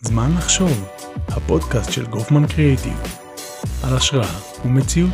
[0.00, 0.88] זמן לחשוב,
[1.28, 3.02] הפודקאסט של גופמן קריאיטיב,
[3.84, 5.12] על השראה ומציאות.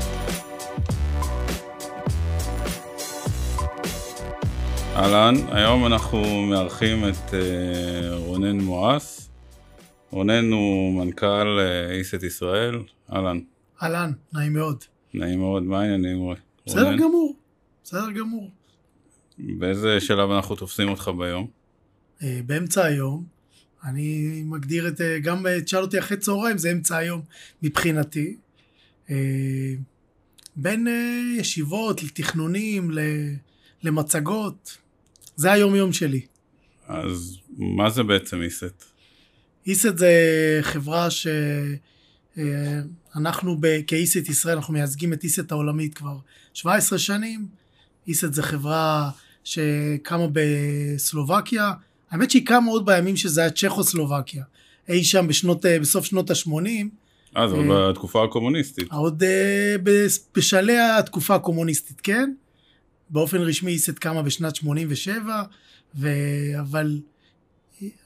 [4.96, 9.30] אהלן, היום אנחנו מארחים את אה, רונן מואס.
[10.10, 12.78] רונן הוא מנכ"ל אה, איסט ישראל,
[13.12, 13.40] אהלן.
[13.82, 14.84] אהלן, נעים מאוד.
[15.14, 16.40] נעים מאוד, מה העניינים רונן?
[16.66, 17.36] בסדר גמור,
[17.84, 18.50] בסדר גמור.
[19.38, 21.46] באיזה שלב אנחנו תופסים אותך ביום?
[22.22, 23.24] אה, באמצע היום,
[23.84, 27.22] אני מגדיר את, אה, גם אה, תשאל אותי אחרי צהריים, זה אמצע היום
[27.62, 28.36] מבחינתי.
[30.56, 30.86] בין
[31.38, 32.90] ישיבות לתכנונים,
[33.82, 34.78] למצגות,
[35.36, 36.20] זה היום יום שלי.
[36.86, 38.84] אז מה זה בעצם איסט?
[39.66, 40.12] איסט זה
[40.62, 41.08] חברה
[42.36, 46.18] שאנחנו כאיסט ישראל, אנחנו מייצגים את איסט העולמית כבר
[46.54, 47.46] 17 שנים.
[48.06, 49.10] איסט זה חברה
[49.44, 51.72] שקמה בסלובקיה.
[52.10, 54.44] האמת שהיא קמה עוד בימים שזה היה צ'כוסלובקיה.
[54.88, 56.86] אי שם בשנות, בסוף שנות ה-80.
[57.36, 58.92] אה, זה עוד בתקופה הקומוניסטית.
[58.92, 59.76] עוד אה,
[60.36, 62.32] בשלהי התקופה הקומוניסטית, כן?
[63.10, 65.42] באופן רשמי איסט קמה בשנת 87,
[65.94, 66.08] ו...
[66.60, 67.00] אבל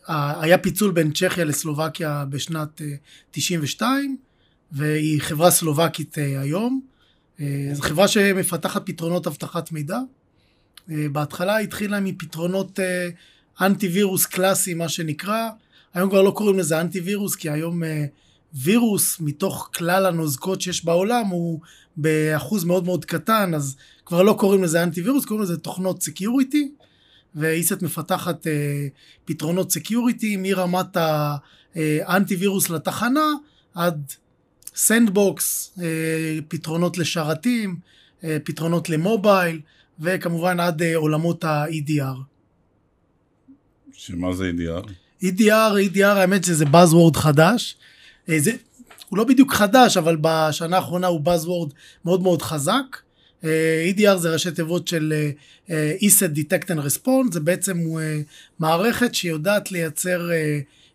[0.08, 2.82] אה, היה פיצול בין צ'כיה לסלובקיה בשנת
[3.30, 4.16] 92,
[4.72, 6.80] והיא חברה סלובקית היום.
[7.72, 9.98] זו חברה שמפתחת פתרונות אבטחת מידע.
[10.88, 12.78] בהתחלה התחילה מפתרונות
[13.60, 15.48] אנטי וירוס קלאסי, מה שנקרא.
[15.94, 17.82] היום כבר לא קוראים לזה אנטי וירוס, כי היום
[18.54, 21.60] וירוס מתוך כלל הנוזקות שיש בעולם הוא
[21.96, 26.70] באחוז מאוד מאוד קטן, אז כבר לא קוראים לזה אנטי וירוס, קוראים לזה תוכנות security,
[27.34, 28.86] ו ESET מפתחת אה,
[29.24, 30.96] פתרונות security מרמת
[31.74, 33.26] האנטי וירוס לתחנה
[33.74, 34.12] עד
[34.74, 37.76] סנדבוקס, אה, פתרונות לשרתים,
[38.24, 39.60] אה, פתרונות למובייל,
[40.00, 42.18] וכמובן עד אה, עולמות ה-EDR.
[43.92, 44.88] שמה זה EDR?
[45.22, 47.76] EDR, EDR האמת שזה buzzword חדש.
[48.36, 48.52] זה,
[49.08, 51.72] הוא לא בדיוק חדש, אבל בשנה האחרונה הוא buzzword
[52.04, 52.96] מאוד מאוד חזק.
[53.42, 55.12] EDR זה ראשי תיבות של
[55.68, 57.78] Endpoint Detect and Response, זה בעצם
[58.58, 60.30] מערכת שיודעת לייצר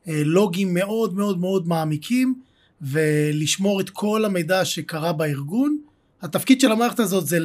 [0.07, 2.35] לוגים מאוד מאוד מאוד מעמיקים
[2.81, 5.77] ולשמור את כל המידע שקרה בארגון.
[6.23, 7.39] התפקיד של המערכת הזאת זה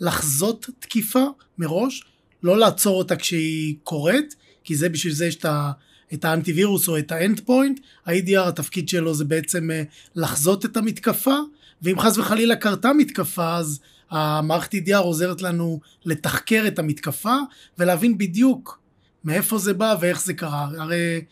[0.00, 1.24] לחזות תקיפה
[1.58, 2.04] מראש,
[2.42, 5.72] לא לעצור אותה כשהיא קורית, כי זה בשביל זה יש את ה...
[6.14, 9.68] את האנטיווירוס או את האנד פוינט, ה-EDR התפקיד שלו זה בעצם
[10.14, 11.36] לחזות את המתקפה,
[11.82, 13.80] ואם חס וחלילה קרתה מתקפה אז
[14.10, 17.36] המערכת EDR עוזרת לנו לתחקר את המתקפה
[17.78, 18.80] ולהבין בדיוק
[19.24, 20.68] מאיפה זה בא ואיך זה קרה.
[20.78, 21.24] הרי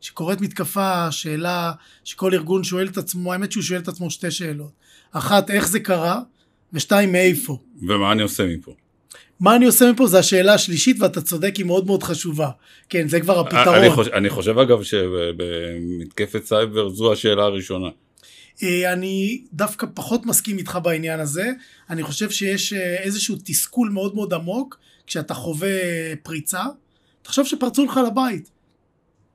[0.00, 1.72] כשקורית מתקפה, שאלה
[2.04, 4.72] שכל ארגון שואל את עצמו, האמת שהוא שואל את עצמו שתי שאלות.
[5.12, 6.20] אחת, איך זה קרה?
[6.74, 7.58] ושתיים, מאיפה?
[7.82, 8.74] ומה אני עושה מפה?
[9.40, 12.50] מה אני עושה מפה זה השאלה השלישית ואתה צודק היא מאוד מאוד חשובה.
[12.88, 13.74] כן זה כבר הפתרון.
[13.74, 17.88] אני חושב, אני חושב אגב שבמתקפת סייבר זו השאלה הראשונה.
[18.62, 21.50] אני דווקא פחות מסכים איתך בעניין הזה.
[21.90, 25.68] אני חושב שיש איזשהו תסכול מאוד מאוד עמוק כשאתה חווה
[26.22, 26.62] פריצה.
[27.22, 28.50] תחשוב שפרצו לך לבית.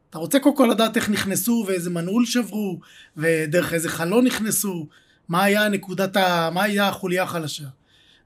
[0.10, 2.80] אתה רוצה קודם כל לדעת איך נכנסו ואיזה מנעול שברו
[3.18, 4.88] ודרך איזה חלון נכנסו.
[5.30, 6.50] מה היה נקודת ה...
[6.54, 7.68] מה היה החוליה החלשה.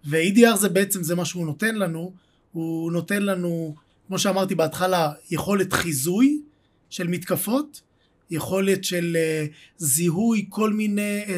[0.06, 2.14] ו-EDR זה בעצם זה מה שהוא נותן לנו,
[2.52, 3.76] הוא נותן לנו,
[4.08, 6.42] כמו שאמרתי בהתחלה, יכולת חיזוי
[6.90, 7.82] של מתקפות,
[8.30, 11.30] יכולת של uh, זיהוי כל מיני uh,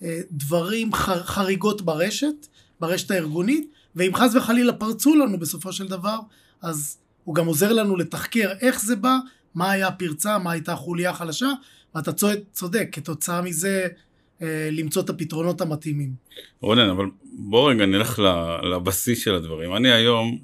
[0.00, 2.46] uh, דברים חר, חריגות ברשת,
[2.80, 6.18] ברשת הארגונית, ואם חס וחלילה פרצו לנו בסופו של דבר,
[6.62, 9.18] אז הוא גם עוזר לנו לתחקר איך זה בא,
[9.54, 11.48] מה היה הפרצה, מה הייתה החוליה החלשה,
[11.94, 12.10] ואתה
[12.52, 13.88] צודק, כתוצאה מזה
[14.72, 16.14] למצוא את הפתרונות המתאימים.
[16.60, 18.18] רונן, אבל בוא רגע נלך
[18.72, 19.76] לבסיס של הדברים.
[19.76, 20.38] אני היום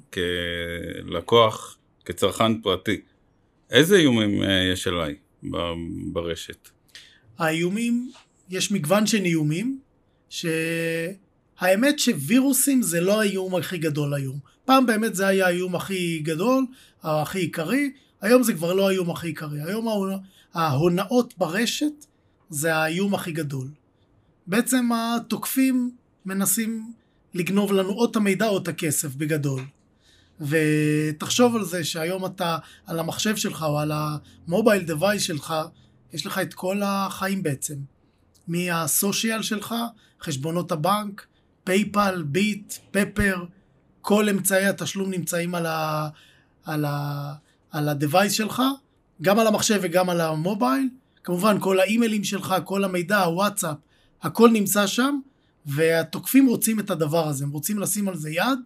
[1.05, 3.01] כלקוח, כצרכן פרטי,
[3.69, 4.43] איזה איומים
[4.73, 5.15] יש עליי
[6.11, 6.69] ברשת?
[7.37, 8.11] האיומים,
[8.49, 9.79] יש מגוון של איומים,
[10.29, 14.39] שהאמת שווירוסים זה לא האיום הכי גדול היום.
[14.65, 16.65] פעם באמת זה היה האיום הכי גדול,
[17.03, 17.91] הכי עיקרי,
[18.21, 19.61] היום זה כבר לא האיום הכי עיקרי.
[19.61, 19.87] היום
[20.53, 22.05] ההונאות ברשת
[22.49, 23.67] זה האיום הכי גדול.
[24.47, 25.91] בעצם התוקפים
[26.25, 26.93] מנסים
[27.33, 29.61] לגנוב לנו או את המידע או את הכסף בגדול.
[30.41, 35.53] ותחשוב על זה שהיום אתה על המחשב שלך או על המובייל device שלך,
[36.13, 37.75] יש לך את כל החיים בעצם.
[38.47, 39.75] מה social שלך,
[40.21, 41.25] חשבונות הבנק,
[41.63, 43.45] פייפל, ביט, פפר,
[44.01, 46.09] כל אמצעי התשלום נמצאים על, ה,
[46.65, 47.33] על, ה,
[47.71, 48.61] על ה device שלך,
[49.21, 50.89] גם על המחשב וגם על המובייל.
[51.23, 53.77] כמובן כל המיילים שלך, כל המידע, הוואטסאפ,
[54.23, 55.19] הכל נמצא שם,
[55.65, 58.59] והתוקפים רוצים את הדבר הזה, הם רוצים לשים על זה יד,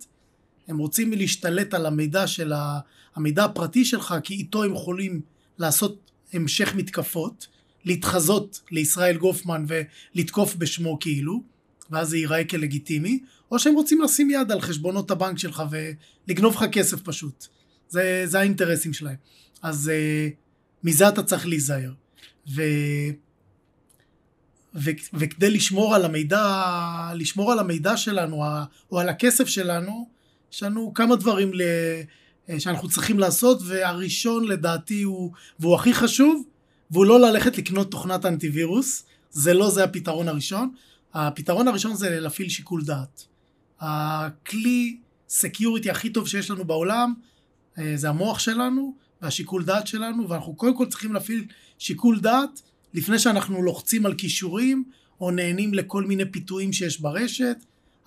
[0.68, 2.80] הם רוצים להשתלט על המידע של ה...
[3.16, 5.22] המידע הפרטי שלך, כי איתו הם יכולים
[5.58, 7.48] לעשות המשך מתקפות,
[7.86, 11.44] להתחזות לישראל גופמן ולתקוף בשמו כאילו,
[11.90, 13.20] ואז זה ייראה כלגיטימי,
[13.52, 17.48] או שהם רוצים לשים יד על חשבונות הבנק שלך ולגנוב לך כסף פשוט.
[17.90, 19.16] זה, זה האינטרסים שלהם.
[19.62, 20.34] אז uh,
[20.84, 21.92] מזה אתה צריך להיזהר.
[22.56, 22.62] ו...
[24.78, 24.92] ו...
[25.14, 26.64] וכדי לשמור על המידע,
[27.16, 28.44] לשמור על המידע שלנו,
[28.92, 30.10] או על הכסף שלנו,
[30.54, 31.62] יש לנו כמה דברים ל...
[32.60, 36.44] שאנחנו צריכים לעשות, והראשון לדעתי הוא, והוא הכי חשוב,
[36.92, 40.74] והוא לא ללכת לקנות תוכנת אנטיווירוס, זה לא זה הפתרון הראשון.
[41.14, 43.26] הפתרון הראשון זה להפעיל שיקול דעת.
[43.80, 44.98] הכלי
[45.30, 47.14] security הכי טוב שיש לנו בעולם
[47.78, 51.46] אה, זה המוח שלנו והשיקול דעת שלנו, ואנחנו קודם כל צריכים להפעיל
[51.80, 52.62] שיקול דעת
[52.98, 54.84] לפני שאנחנו לוחצים על כישורים
[55.22, 57.58] או נהנים לכל מיני פיתויים שיש ברשת.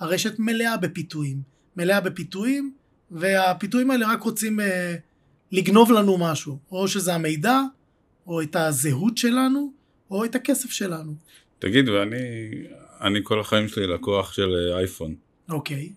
[0.01, 1.43] הרשת מלאה בפיתויים,
[1.77, 2.73] מלאה בפיתויים,
[3.11, 4.95] והפיתויים האלה רק רוצים אה,
[5.53, 7.61] לגנוב לנו משהו, או שזה המידע,
[8.27, 9.73] או את הזהות שלנו,
[10.11, 11.15] או את הכסף שלנו.
[11.59, 12.17] תגיד, ואני
[13.01, 15.15] אני כל החיים שלי לקוח של אה, אייפון.
[15.49, 15.93] אוקיי.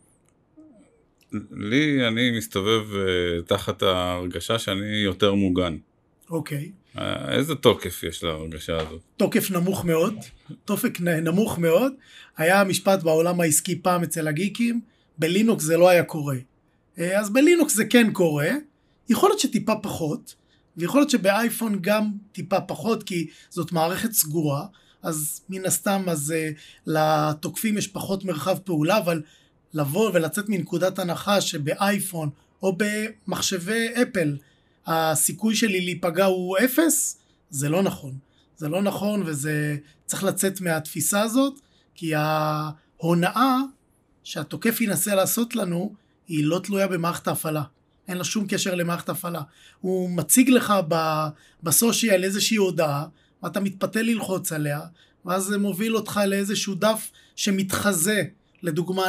[1.51, 5.77] לי, אני מסתובב uh, תחת ההרגשה שאני יותר מוגן.
[6.29, 6.71] אוקיי.
[6.71, 6.82] Uh,
[7.29, 9.01] איזה תוקף יש להרגשה הזאת?
[9.17, 10.15] תוקף נמוך מאוד,
[10.65, 11.93] תופק נמוך מאוד.
[12.37, 14.81] היה משפט בעולם העסקי פעם אצל הגיקים,
[15.17, 16.35] בלינוקס זה לא היה קורה.
[16.35, 18.49] Uh, אז בלינוקס זה כן קורה,
[19.09, 20.35] יכול להיות שטיפה פחות,
[20.77, 24.65] ויכול להיות שבאייפון גם טיפה פחות, כי זאת מערכת סגורה,
[25.01, 29.21] אז מן הסתם אז uh, לתוקפים יש פחות מרחב פעולה, אבל
[29.73, 32.29] לבוא ולצאת מנקודת הנחה שבאייפון
[32.63, 34.35] או במחשבי אפל
[34.87, 37.19] הסיכוי שלי להיפגע הוא אפס,
[37.49, 38.17] זה לא נכון.
[38.57, 41.59] זה לא נכון וזה צריך לצאת מהתפיסה הזאת,
[41.95, 43.57] כי ההונאה
[44.23, 45.95] שהתוקף ינסה לעשות לנו
[46.27, 47.63] היא לא תלויה במערכת ההפעלה.
[48.07, 49.41] אין לה שום קשר למערכת ההפעלה.
[49.81, 50.73] הוא מציג לך
[51.63, 53.05] בסושיאל איזושהי הודעה,
[53.43, 54.81] ואתה מתפתה ללחוץ עליה,
[55.25, 58.23] ואז זה מוביל אותך לאיזשהו דף שמתחזה,
[58.61, 59.03] לדוגמה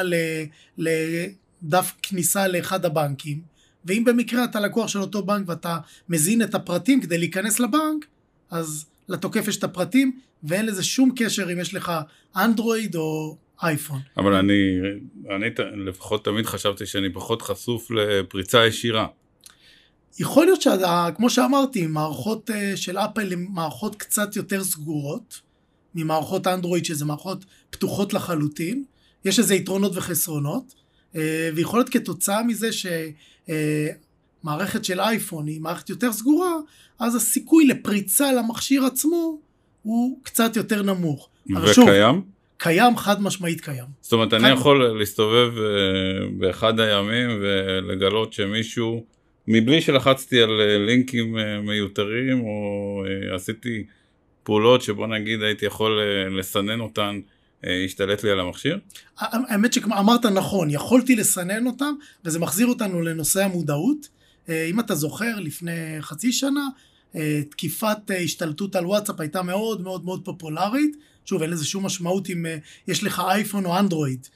[0.79, 3.43] לדף כניסה לאחד הבנקים,
[3.85, 5.79] ואם במקרה אתה לקוח של אותו בנק ואתה
[6.09, 8.07] מזין את הפרטים כדי להיכנס לבנק,
[8.51, 11.93] אז לתוקף יש את הפרטים, ואין לזה שום קשר אם יש לך
[12.37, 14.01] אנדרואיד או אייפון.
[14.17, 14.79] אבל אני,
[15.37, 15.47] אני
[15.87, 19.07] לפחות תמיד חשבתי שאני פחות חשוף לפריצה ישירה.
[20.19, 25.41] יכול להיות שכמו שאמרתי, מערכות אה, של אפל הן מערכות קצת יותר סגורות
[25.95, 28.85] ממערכות אנדרואיד שזה מערכות פתוחות לחלוטין.
[29.25, 30.75] יש לזה יתרונות וחסרונות,
[31.17, 32.73] אה, ויכול להיות כתוצאה מזה
[33.49, 36.53] שמערכת של אייפון היא מערכת יותר סגורה,
[36.99, 39.39] אז הסיכוי לפריצה למכשיר עצמו
[39.83, 41.29] הוא קצת יותר נמוך.
[41.51, 42.23] וקיים?
[42.57, 43.85] קיים, חד משמעית קיים.
[44.01, 49.05] זאת אומרת, אני יכול להסתובב אה, באחד הימים ולגלות שמישהו...
[49.49, 53.85] מבלי שלחצתי על אה, לינקים אה, מיותרים או אה, עשיתי
[54.43, 56.01] פעולות שבוא נגיד הייתי יכול
[56.39, 57.21] לסנן אותן,
[57.85, 58.79] השתלט לי על המכשיר?
[59.19, 61.95] האמת שאמרת נכון, יכולתי לסנן אותם
[62.25, 64.09] וזה מחזיר אותנו לנושא המודעות.
[64.49, 66.69] אם אתה זוכר, לפני חצי שנה
[67.51, 70.97] תקיפת השתלטות על וואטסאפ הייתה מאוד מאוד מאוד פופולרית.
[71.25, 72.47] שוב, אין לזה שום משמעות אם
[72.89, 74.27] יש לך אייפון או אנדרואיד.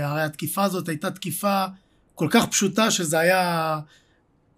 [0.00, 1.64] הרי התקיפה הזאת הייתה תקיפה
[2.14, 3.80] כל כך פשוטה שזה היה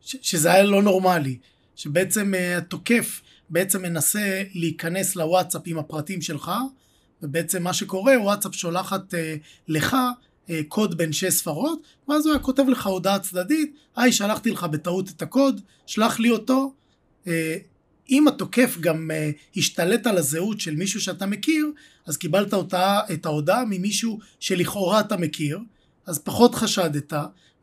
[0.01, 1.39] שזה היה לא נורמלי,
[1.77, 3.21] שבעצם התוקף
[3.51, 6.51] בעצם מנסה להיכנס לוואטסאפ עם הפרטים שלך,
[7.23, 9.17] ובעצם מה שקורה, וואטסאפ שולחת uh,
[9.69, 9.97] לך
[10.47, 14.65] uh, קוד בין שש ספרות, ואז הוא היה כותב לך הודעה צדדית, היי שלחתי לך
[14.65, 16.73] בטעות את הקוד, שלח לי אותו.
[17.25, 17.29] Uh,
[18.11, 21.67] אם התוקף גם uh, השתלט על הזהות של מישהו שאתה מכיר,
[22.07, 25.59] אז קיבלת אותה, את ההודעה ממישהו שלכאורה אתה מכיר,
[26.07, 27.13] אז פחות חשדת,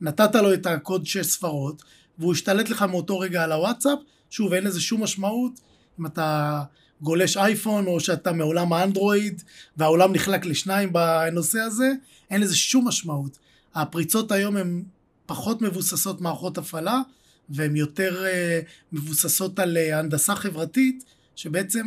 [0.02, 1.84] נתת לו את הקוד שש ספרות,
[2.20, 5.60] והוא ישתלט לך מאותו רגע על הוואטסאפ, שוב אין לזה שום משמעות
[6.00, 6.62] אם אתה
[7.06, 9.44] גולש אייפון או שאתה מעולם האנדרואיד
[9.78, 11.92] והעולם נחלק לשניים בנושא הזה,
[12.30, 13.38] אין לזה שום משמעות.
[13.76, 14.84] הפריצות היום הן
[15.26, 17.02] פחות מבוססות מערכות הפעלה
[17.50, 21.04] והן יותר uh, מבוססות על uh, הנדסה חברתית
[21.36, 21.86] שבעצם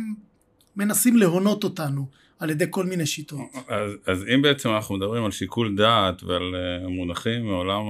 [0.75, 2.05] מנסים להונות אותנו
[2.39, 3.39] על ידי כל מיני שיטות.
[3.67, 7.83] אז, אז אם בעצם אנחנו מדברים על שיקול דעת ועל אה, מונחים מעולם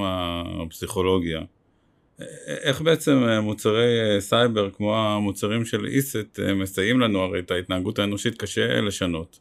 [0.64, 1.42] הפסיכולוגיה,
[2.48, 7.52] איך בעצם אה, מוצרי אה, סייבר כמו המוצרים של ESET אה, מסייעים לנו, הרי את
[7.52, 9.40] ההתנהגות האנושית קשה לשנות.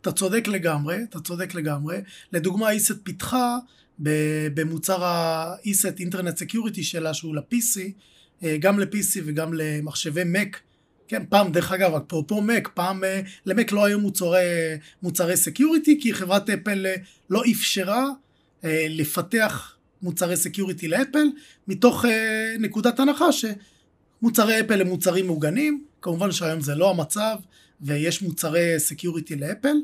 [0.00, 1.96] אתה צודק לגמרי, אתה צודק לגמרי.
[2.32, 3.56] לדוגמה ESET פיתחה
[4.54, 7.80] במוצר ה ESET Internet Security שלה שהוא ל-PC,
[8.60, 10.56] גם ל-PC וגם למחשבי Mac.
[11.08, 13.02] כן, פעם, דרך אגב, אפרופו Mac, פעם
[13.46, 14.42] ל-Mac לא היו מוצרי,
[15.02, 16.86] מוצרי security כי חברת אפל
[17.30, 18.06] לא אפשרה
[18.88, 21.26] לפתח מוצרי security לאפל,
[21.68, 27.36] מתוך אה, נקודת הנחה שמוצרי אפל הם מוצרים מוגנים, כמובן שהיום זה לא המצב,
[27.80, 29.76] ויש מוצרי security לאפל.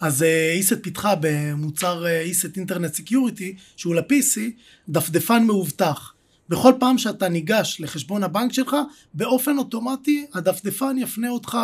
[0.00, 0.22] אז
[0.54, 4.40] ESET פיתחה במוצר ESET Internet Security, שהוא ל-PC,
[4.88, 6.14] דפדפן מאובטח.
[6.48, 8.76] בכל פעם שאתה ניגש לחשבון הבנק שלך,
[9.14, 11.58] באופן אוטומטי הדפדפן יפנה אותך,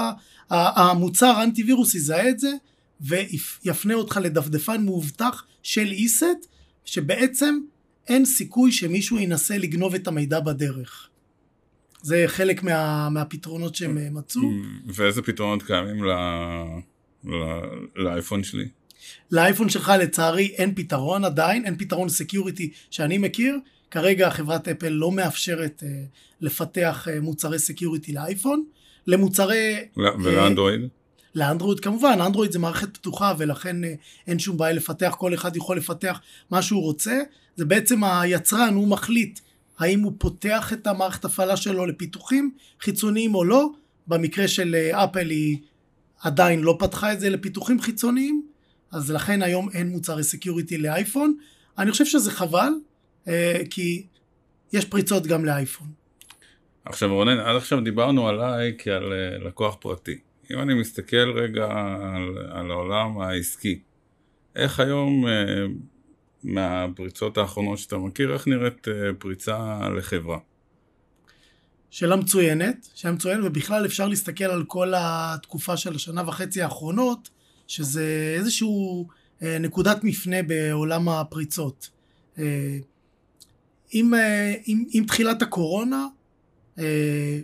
[0.50, 2.52] המוצר אנטיווירוס יזהה את זה,
[3.00, 6.46] ויפנה אותך לדפדפן מאובטח של איסט,
[6.84, 7.58] שבעצם
[8.08, 11.08] אין סיכוי שמישהו ינסה לגנוב את המידע בדרך.
[12.02, 14.40] זה חלק מה, מהפתרונות שהם מצאו.
[14.86, 16.10] ואיזה פתרונות קיימים ל...
[17.24, 17.34] ל...
[17.96, 18.68] לאייפון שלי?
[19.30, 23.56] לאייפון שלך לצערי אין פתרון עדיין, אין פתרון security שאני מכיר.
[23.90, 25.86] כרגע חברת אפל לא מאפשרת אה,
[26.40, 28.64] לפתח אה, מוצרי security לאייפון.
[29.06, 29.88] למוצרי...
[29.96, 30.80] ולאנדרואיד?
[30.80, 31.03] אה,
[31.34, 33.86] לאנדרואיד כמובן, אנדרואיד זה מערכת פתוחה ולכן אה,
[34.26, 37.20] אין שום בעיה לפתח, כל אחד יכול לפתח מה שהוא רוצה.
[37.56, 39.40] זה בעצם היצרן, הוא מחליט
[39.78, 42.50] האם הוא פותח את המערכת הפעלה שלו לפיתוחים
[42.80, 43.70] חיצוניים או לא.
[44.06, 45.58] במקרה של אפל היא
[46.22, 48.42] עדיין לא פתחה את זה לפיתוחים חיצוניים,
[48.92, 51.36] אז לכן היום אין מוצרי security לאייפון.
[51.78, 52.72] אני חושב שזה חבל,
[53.28, 54.06] אה, כי
[54.72, 55.86] יש פריצות גם לאייפון.
[56.84, 60.18] עכשיו רונן, עד עכשיו דיברנו עליי כעל אה, לקוח פרטי.
[60.50, 63.80] אם אני מסתכל רגע על, על העולם העסקי,
[64.56, 65.32] איך היום אה,
[66.44, 70.38] מהפריצות האחרונות שאתה מכיר, איך נראית פריצה לחברה?
[71.90, 77.30] שאלה מצוינת, שאלה מצוינת, ובכלל אפשר להסתכל על כל התקופה של השנה וחצי האחרונות,
[77.66, 79.08] שזה איזשהו
[79.42, 81.90] נקודת מפנה בעולם הפריצות.
[83.94, 86.06] עם, אה, עם, עם תחילת הקורונה,
[86.78, 87.40] אה,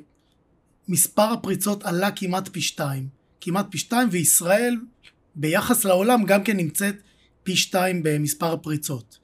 [0.90, 3.08] מספר הפריצות עלה כמעט פי שתיים.
[3.40, 4.76] כמעט פי שתיים, וישראל
[5.34, 6.94] ביחס לעולם גם כן נמצאת
[7.42, 9.18] פי שתיים במספר הפריצות.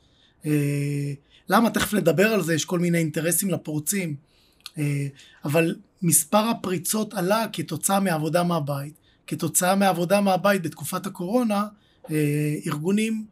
[0.46, 1.12] אה,
[1.48, 1.70] למה?
[1.70, 4.16] תכף נדבר על זה, יש כל מיני אינטרסים לפורצים.
[5.44, 8.94] אבל מספר הפריצות עלה כתוצאה מעבודה מהבית.
[9.26, 11.64] כתוצאה מעבודה מהבית בתקופת הקורונה,
[12.66, 13.26] ארגונים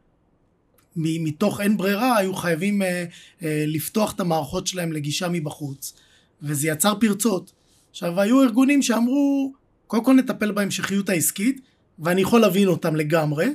[0.95, 3.05] מתוך אין ברירה היו חייבים אה,
[3.43, 5.93] אה, לפתוח את המערכות שלהם לגישה מבחוץ
[6.41, 7.51] וזה יצר פרצות.
[7.95, 9.53] עכשיו היו ארגונים שאמרו
[9.87, 11.61] קודם כל נטפל בהמשכיות העסקית
[11.99, 13.47] ואני יכול להבין אותם לגמרי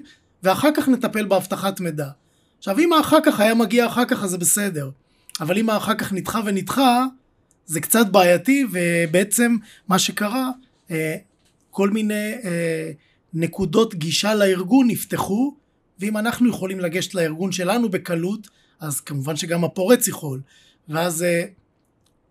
[0.43, 2.09] ואחר כך נטפל באבטחת מידע.
[2.59, 4.91] עכשיו אם האחר כך היה מגיע אחר כך אז זה בסדר
[5.41, 7.07] אבל אם האחר כך נדחה ונדחה
[7.67, 9.57] זה קצת בעייתי ובעצם
[9.89, 10.51] מה שקרה
[10.91, 11.17] אה,
[11.71, 12.91] כל מיני אה,
[13.35, 15.55] נקודות גישה לארגון נפתחו
[15.99, 18.49] ואם אנחנו יכולים לגשת לארגון שלנו בקלות,
[18.81, 20.41] אז כמובן שגם הפורץ יכול.
[20.89, 21.45] ואז אה,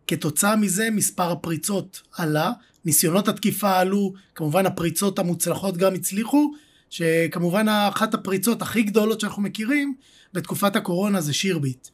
[0.09, 2.51] כתוצאה מזה מספר הפריצות עלה,
[2.85, 6.53] ניסיונות התקיפה עלו, כמובן הפריצות המוצלחות גם הצליחו,
[6.89, 9.95] שכמובן אחת הפריצות הכי גדולות שאנחנו מכירים
[10.33, 11.87] בתקופת הקורונה זה שירביט.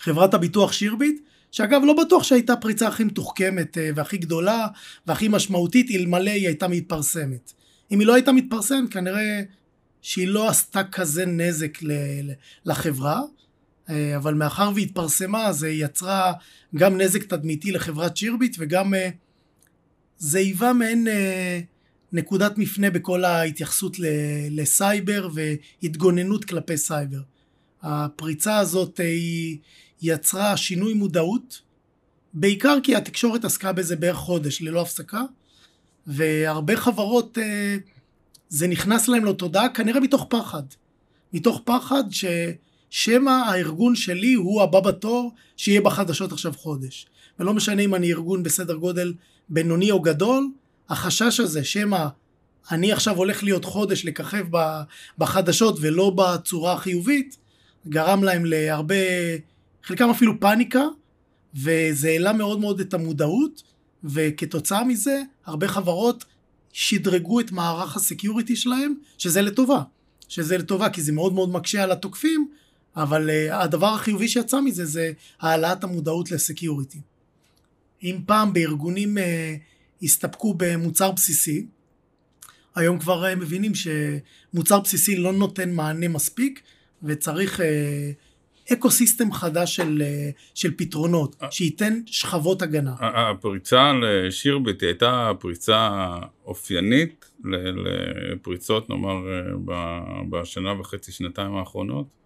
[0.00, 4.66] חברת הביטוח שירביט, שאגב לא בטוח שהייתה פריצה הכי מתוחכמת אה, והכי גדולה
[5.06, 7.52] והכי משמעותית אלמלא היא הייתה מתפרסמת.
[7.90, 9.42] אם היא לא הייתה מתפרסמת כנראה
[10.02, 11.78] שהיא לא עשתה כזה נזק
[12.64, 13.20] לחברה,
[13.88, 16.32] אבל מאחר והתפרסמה זה יצרה
[16.76, 19.08] גם נזק תדמיתי לחברת שירביט וגם אה,
[20.18, 21.60] זה היווה מעין אה,
[22.12, 23.96] נקודת מפנה בכל ההתייחסות
[24.50, 27.20] לסייבר והתגוננות כלפי סייבר.
[27.82, 29.58] הפריצה הזאת היא
[30.02, 31.62] יצרה שינוי מודעות,
[32.34, 35.22] בעיקר כי התקשורת עסקה בזה בערך חודש ללא הפסקה,
[36.06, 37.38] והרבה חברות
[38.48, 40.62] זה נכנס להם לתודעה כנראה מתוך פחד.
[41.32, 42.04] מתוך פחד
[42.92, 47.06] ששמא הארגון שלי הוא הבא בתור שיהיה בחדשות עכשיו חודש.
[47.38, 49.14] ולא משנה אם אני ארגון בסדר גודל
[49.48, 50.48] בינוני או גדול,
[50.88, 52.06] החשש הזה שמא
[52.70, 54.46] אני עכשיו הולך להיות חודש לככב
[55.18, 57.36] בחדשות ולא בצורה החיובית,
[57.88, 58.94] גרם להם להרבה,
[59.84, 60.84] חלקם אפילו פאניקה,
[61.54, 63.62] וזה העלה מאוד מאוד את המודעות,
[64.04, 66.24] וכתוצאה מזה הרבה חברות
[66.72, 69.82] שדרגו את מערך הסקיוריטי שלהם, שזה לטובה.
[70.28, 72.48] שזה לטובה כי זה מאוד מאוד מקשה על התוקפים,
[72.96, 77.00] אבל uh, הדבר החיובי שיצא מזה זה העלאת המודעות לסקיוריטי.
[78.02, 79.20] אם פעם בארגונים uh,
[80.02, 81.66] הסתפקו במוצר בסיסי,
[82.74, 86.62] היום כבר uh, מבינים שמוצר בסיסי לא נותן מענה מספיק
[87.02, 87.62] וצריך uh,
[88.72, 91.36] אקו סיסטם חדש של, אה, של פתרונות.
[91.50, 92.94] שייתן שכבות הגנה.
[93.00, 95.90] הפריצה לשירביט הייתה פריצה
[96.44, 99.16] אופיינית לפריצות נאמר
[100.30, 102.21] בשנה וחצי, שנתיים האחרונות?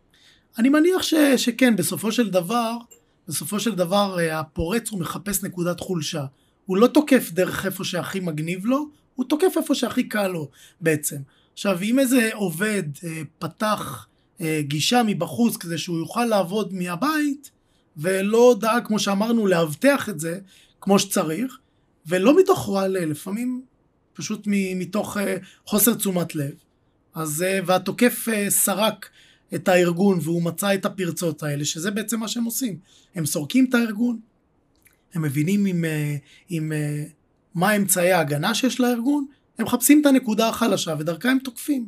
[0.58, 2.76] אני מניח ש, שכן, בסופו של דבר,
[3.28, 6.24] בסופו של דבר הפורץ הוא מחפש נקודת חולשה.
[6.66, 10.48] הוא לא תוקף דרך איפה שהכי מגניב לו, הוא תוקף איפה שהכי קל לו
[10.80, 11.16] בעצם.
[11.52, 12.82] עכשיו, אם איזה עובד
[13.38, 14.06] פתח
[14.40, 17.50] אה, גישה מבחוץ כדי שהוא יוכל לעבוד מהבית,
[17.96, 20.38] ולא דאג, כמו שאמרנו, לאבטח את זה
[20.80, 21.58] כמו שצריך,
[22.06, 23.62] ולא מתוך רוע לב, לפעמים
[24.12, 24.42] פשוט
[24.76, 25.36] מתוך אה,
[25.66, 26.54] חוסר תשומת לב.
[27.14, 29.08] אז, אה, והתוקף סרק
[29.54, 32.78] את הארגון והוא מצא את הפרצות האלה, שזה בעצם מה שהם עושים.
[33.14, 34.20] הם סורקים את הארגון,
[35.14, 35.84] הם מבינים עם,
[36.48, 36.72] עם
[37.54, 39.26] מה אמצעי ההגנה שיש לארגון,
[39.58, 41.86] הם מחפשים את הנקודה החלשה ודרכה הם תוקפים.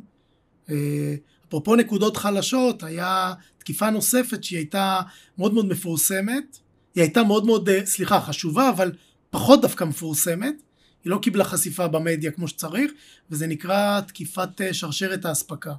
[1.49, 5.01] אפרופו נקודות חלשות, היה תקיפה נוספת שהיא הייתה
[5.37, 6.57] מאוד מאוד מפורסמת,
[6.95, 8.91] היא הייתה מאוד מאוד, אה, סליחה, חשובה, אבל
[9.29, 10.61] פחות דווקא מפורסמת,
[11.03, 12.91] היא לא קיבלה חשיפה במדיה כמו שצריך,
[13.31, 15.73] וזה נקרא תקיפת אה, שרשרת האספקה.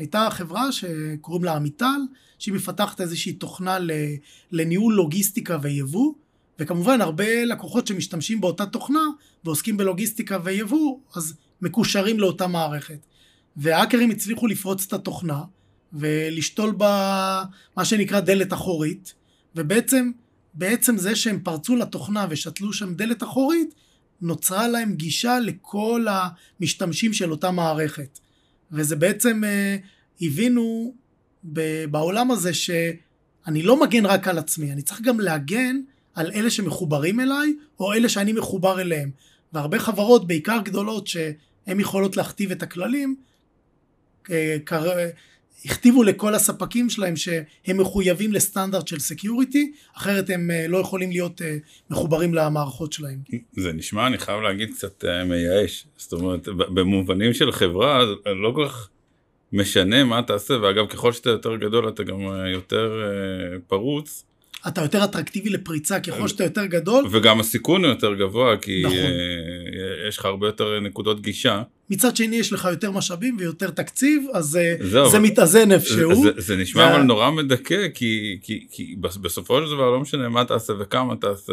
[0.00, 2.00] הייתה חברה שקוראים לה עמיטל,
[2.38, 3.78] שהיא מפתחת איזושהי תוכנה
[4.52, 6.14] לניהול לוגיסטיקה ויבוא,
[6.58, 9.04] וכמובן הרבה לקוחות שמשתמשים באותה תוכנה
[9.44, 13.06] ועוסקים בלוגיסטיקה ויבוא, אז מקושרים לאותה מערכת.
[13.56, 15.42] והאקרים הצליחו לפרוץ את התוכנה
[15.92, 17.44] ולשתול בה
[17.76, 19.14] מה שנקרא דלת אחורית
[19.56, 20.10] ובעצם
[20.54, 23.74] בעצם זה שהם פרצו לתוכנה ושתלו שם דלת אחורית
[24.20, 26.06] נוצרה להם גישה לכל
[26.60, 28.18] המשתמשים של אותה מערכת
[28.72, 29.76] וזה בעצם אה,
[30.20, 30.94] הבינו
[31.44, 35.80] ב, בעולם הזה שאני לא מגן רק על עצמי אני צריך גם להגן
[36.14, 39.10] על אלה שמחוברים אליי או אלה שאני מחובר אליהם.
[39.52, 43.16] והרבה חברות בעיקר גדולות שהן יכולות להכתיב את הכללים
[44.64, 44.90] קר...
[45.64, 51.42] הכתיבו לכל הספקים שלהם שהם מחויבים לסטנדרט של security, אחרת הם אה, לא יכולים להיות
[51.42, 51.56] אה,
[51.90, 53.18] מחוברים למערכות שלהם.
[53.52, 55.86] זה נשמע, אני חייב להגיד, קצת אה, מייאש.
[55.96, 58.88] זאת אומרת, במובנים של חברה, לא כל כך
[59.52, 62.20] משנה מה תעשה, ואגב, ככל שאתה יותר גדול, אתה גם
[62.52, 62.92] יותר
[63.66, 64.24] פרוץ.
[64.68, 67.04] אתה יותר אטרקטיבי לפריצה ככל שאתה יותר גדול.
[67.10, 68.98] וגם הסיכון הוא יותר גבוה, כי נכון.
[68.98, 71.62] אה, יש לך הרבה יותר נקודות גישה.
[71.90, 76.22] מצד שני יש לך יותר משאבים ויותר תקציב, אז אה, זהו, זה מתאזן איפשהו.
[76.22, 76.94] זה, זה נשמע ו...
[76.94, 81.52] אבל נורא מדכא, כי, כי, כי בסופו של דבר לא משנה מה תעשה וכמה תעשה,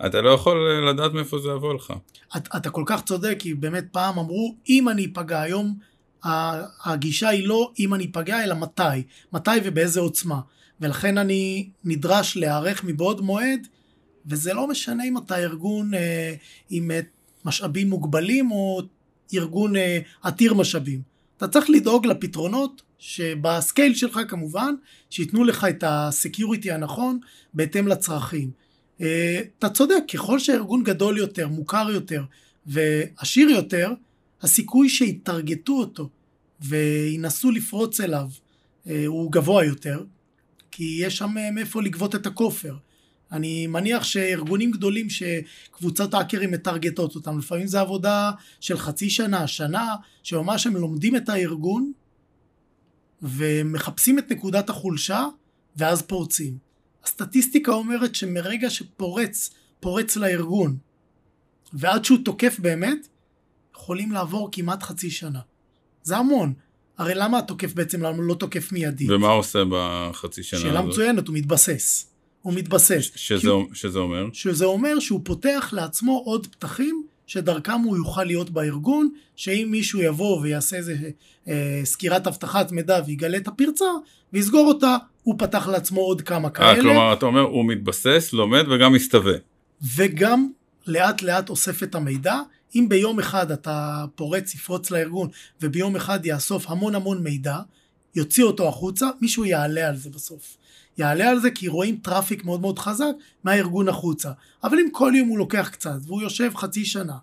[0.00, 1.92] ואתה לא יכול אה, לדעת מאיפה זה יבוא לך.
[2.36, 5.74] אתה, אתה כל כך צודק, כי באמת פעם אמרו, אם אני אפגע היום,
[6.84, 9.02] הגישה היא לא אם אני אפגע, אלא מתי.
[9.32, 10.40] מתי ובאיזה עוצמה.
[10.80, 13.66] ולכן אני נדרש להיערך מבעוד מועד,
[14.26, 16.34] וזה לא משנה אם אתה ארגון אה,
[16.70, 17.00] עם אה,
[17.44, 18.82] משאבים מוגבלים או
[19.34, 21.02] ארגון אה, עתיר משאבים.
[21.36, 24.74] אתה צריך לדאוג לפתרונות שב scale שלך כמובן,
[25.10, 27.18] שייתנו לך את ה security הנכון
[27.54, 28.50] בהתאם לצרכים.
[29.00, 32.24] אה, אתה צודק, ככל שהארגון גדול יותר, מוכר יותר
[32.66, 33.92] ועשיר יותר,
[34.42, 36.08] הסיכוי שיטרגטו אותו
[36.60, 38.28] וינסו לפרוץ אליו
[38.88, 40.04] אה, הוא גבוה יותר.
[40.78, 42.76] כי יש שם אה, מאיפה לגבות את הכופר.
[43.32, 49.94] אני מניח שארגונים גדולים שקבוצת האקרים מטרגטות אותם, לפעמים זה עבודה של חצי שנה, שנה,
[50.22, 51.92] שממש הם לומדים את הארגון
[53.22, 55.26] ומחפשים את נקודת החולשה
[55.76, 56.58] ואז פורצים.
[57.04, 60.76] הסטטיסטיקה אומרת שמרגע שפורץ, פורץ לארגון
[61.72, 63.08] ועד שהוא תוקף באמת,
[63.74, 65.40] יכולים לעבור כמעט חצי שנה.
[66.02, 66.54] זה המון.
[66.98, 69.10] הרי למה התוקף בעצם לא תוקף מיידית?
[69.10, 70.72] ומה הוא עושה בחצי שנה הזאת?
[70.72, 72.06] שאלה מצוינת, הוא מתבסס.
[72.42, 73.10] הוא מתבסס.
[73.14, 74.26] שזה, הוא, שזה אומר?
[74.32, 80.40] שזה אומר שהוא פותח לעצמו עוד פתחים שדרכם הוא יוכל להיות בארגון, שאם מישהו יבוא
[80.40, 80.96] ויעשה איזה
[81.48, 83.84] אה, סקירת אבטחת מידע ויגלה את הפרצה
[84.32, 86.68] ויסגור אותה, הוא פתח לעצמו עוד כמה כאלה.
[86.68, 89.34] אה, כלומר אתה אומר הוא מתבסס, לומד וגם מסתווה.
[89.96, 90.48] וגם
[90.86, 92.40] לאט לאט אוסף את המידע.
[92.78, 95.28] אם ביום אחד אתה פורץ, יפרוץ לארגון,
[95.62, 97.58] וביום אחד יאסוף המון המון מידע,
[98.14, 100.56] יוציא אותו החוצה, מישהו יעלה על זה בסוף.
[100.98, 103.04] יעלה על זה כי רואים traffic מאוד מאוד חזק
[103.44, 104.30] מהארגון החוצה.
[104.64, 107.16] אבל אם כל יום הוא לוקח קצת, והוא יושב חצי שנה,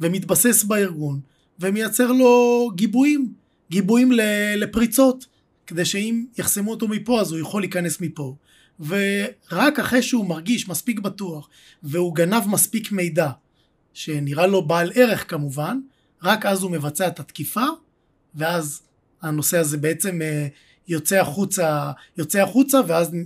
[0.00, 1.20] ומתבסס בארגון,
[1.60, 3.32] ומייצר לו גיבויים,
[3.70, 4.12] גיבויים
[4.56, 5.26] לפריצות,
[5.66, 8.34] כדי שאם יחסמו אותו מפה אז הוא יכול להיכנס מפה.
[8.80, 11.48] ורק אחרי שהוא מרגיש מספיק בטוח,
[11.82, 13.30] והוא גנב מספיק מידע,
[13.92, 15.80] שנראה לו בעל ערך כמובן,
[16.22, 17.64] רק אז הוא מבצע את התקיפה,
[18.34, 18.82] ואז
[19.22, 20.46] הנושא הזה בעצם אה,
[20.88, 23.16] יוצא החוצה, יוצא החוצה ואז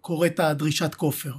[0.00, 1.32] קורית הדרישת כופר.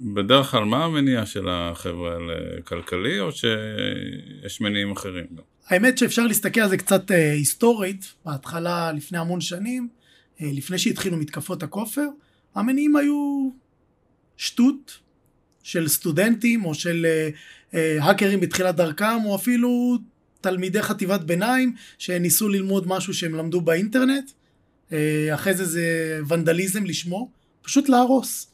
[0.00, 2.62] ובדרך כלל מה המניע של החבר'ה האלה?
[2.64, 5.26] כלכלי או שיש מניעים אחרים?
[5.66, 9.88] האמת שאפשר להסתכל על זה קצת אה, היסטורית, בהתחלה לפני המון שנים,
[10.40, 12.06] אה, לפני שהתחילו מתקפות הכופר,
[12.54, 13.50] המניעים היו
[14.36, 14.98] שטות,
[15.62, 17.06] של סטודנטים או של
[17.72, 19.98] האקרים בתחילת דרכם או אפילו
[20.40, 24.30] תלמידי חטיבת ביניים שניסו ללמוד משהו שהם למדו באינטרנט.
[25.34, 27.30] אחרי זה זה ונדליזם לשמו.
[27.62, 28.50] פשוט להרוס.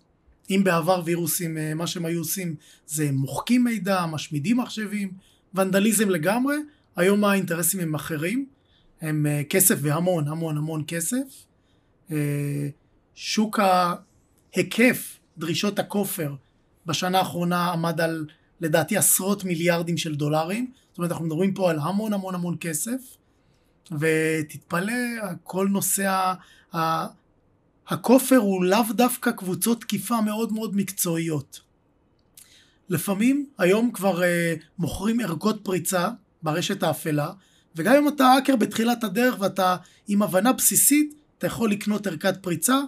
[0.50, 2.54] אם בעבר וירוסים מה שהם היו עושים
[2.86, 5.10] זה מוחקים מידע משמידים מחשבים
[5.54, 6.56] ונדליזם לגמרי.
[6.96, 8.46] היום האינטרסים הם אחרים.
[9.00, 11.44] הם אה, כסף והמון המון המון כסף.
[12.10, 12.68] אה,
[13.14, 13.60] שוק
[14.54, 16.34] ההיקף דרישות הכופר
[16.86, 18.26] בשנה האחרונה עמד על
[18.60, 20.70] לדעתי עשרות מיליארדים של דולרים.
[20.90, 23.16] זאת אומרת אנחנו מדברים פה על המון המון המון כסף.
[23.98, 24.92] ותתפלא,
[25.42, 26.34] כל נושא
[26.74, 27.06] ה...
[27.88, 31.60] הכופר הוא לאו דווקא קבוצות תקיפה מאוד מאוד מקצועיות.
[32.88, 34.24] לפעמים היום כבר אה,
[34.78, 36.08] מוכרים ערכות פריצה
[36.42, 37.30] ברשת האפלה,
[37.76, 39.76] וגם אם אתה האקר בתחילת הדרך ואתה
[40.08, 42.80] עם הבנה בסיסית, אתה יכול לקנות ערכת פריצה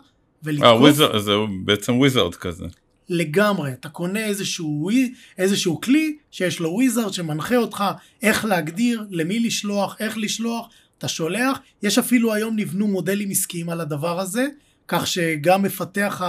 [0.43, 1.01] ולתקוף.
[1.01, 1.33] אה, זה
[1.65, 2.65] בעצם wizard כזה.
[3.09, 4.91] לגמרי, אתה קונה איזשהו,
[5.39, 7.85] איזשהו כלי שיש לו wizard שמנחה אותך
[8.23, 13.81] איך להגדיר, למי לשלוח, איך לשלוח, אתה שולח, יש אפילו היום נבנו מודלים עסקיים על
[13.81, 14.47] הדבר הזה,
[14.89, 16.23] כך שגם מפתח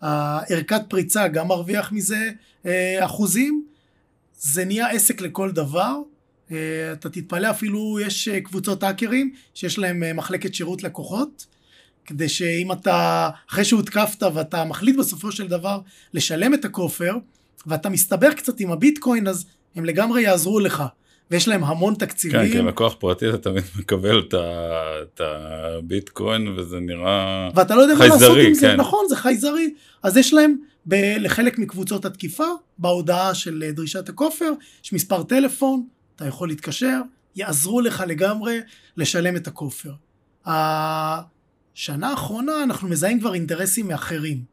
[0.00, 2.30] הערכת פריצה גם מרוויח מזה
[2.66, 3.64] אה, אחוזים,
[4.38, 5.96] זה נהיה עסק לכל דבר.
[6.50, 11.46] אה, אתה תתפלא אפילו יש אה, קבוצות האקרים שיש להם מחלקת שירות לקוחות
[12.06, 15.80] כדי שאם אתה אחרי שהותקפת ואתה מחליט בסופו של דבר
[16.14, 17.14] לשלם את הכופר
[17.66, 20.82] ואתה מסתבך קצת עם הביטקוין אז הם לגמרי יעזרו לך
[21.30, 22.52] ויש להם המון תקציבים.
[22.52, 28.38] כן, כלקוח פרטי אתה תמיד מקבל את הביטקוין וזה נראה ואתה לא יודע מה לעשות
[28.46, 28.76] עם זה, כן.
[28.76, 29.74] נכון, זה חייזרי.
[30.02, 32.44] אז יש להם ב- לחלק מקבוצות התקיפה,
[32.78, 34.52] בהודעה של דרישת הכופר,
[34.84, 37.00] יש מספר טלפון, אתה יכול להתקשר,
[37.36, 38.60] יעזרו לך לגמרי
[38.96, 39.92] לשלם את הכופר.
[41.76, 44.44] השנה האחרונה אנחנו מזהים כבר אינטרסים מאחרים.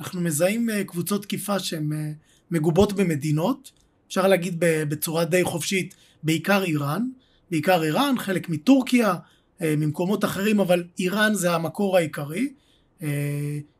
[0.00, 2.12] אנחנו מזהים אה, קבוצות תקיפה שהן אה,
[2.50, 3.72] מגובות במדינות,
[4.08, 7.08] אפשר להגיד בצורה די חופשית, בעיקר איראן,
[7.50, 9.14] בעיקר איראן, חלק מטורקיה,
[9.62, 12.52] אה, ממקומות אחרים, אבל איראן זה המקור העיקרי,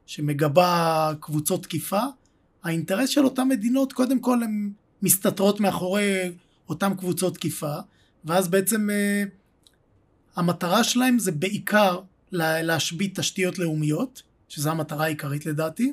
[0.06, 2.02] שמגבה קבוצות תקיפה.
[2.62, 4.70] האינטרס של אותן מדינות, קודם כל הן
[5.02, 6.32] מסתתרות מאחורי
[6.68, 7.74] אותן קבוצות תקיפה,
[8.24, 8.88] ואז בעצם
[10.36, 12.00] המטרה שלהם זה בעיקר
[12.38, 15.92] להשבית תשתיות לאומיות, שזו המטרה העיקרית לדעתי.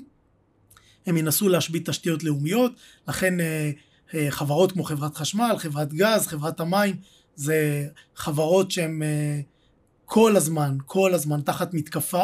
[1.05, 2.71] הם ינסו להשבית תשתיות לאומיות,
[3.07, 3.71] לכן אה,
[4.29, 6.95] חברות כמו חברת חשמל, חברת גז, חברת המים,
[7.35, 9.39] זה חברות שהן אה,
[10.05, 12.23] כל הזמן, כל הזמן תחת מתקפה,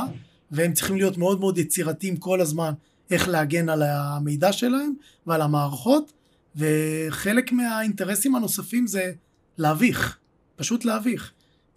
[0.51, 2.73] והם צריכים להיות מאוד מאוד יצירתיים כל הזמן
[3.12, 4.93] איך להגן על המידע שלהם
[5.27, 6.13] ועל המערכות,
[6.55, 9.12] וחלק מהאינטרסים הנוספים זה
[9.58, 10.17] להביך,
[10.55, 11.32] פשוט להביך.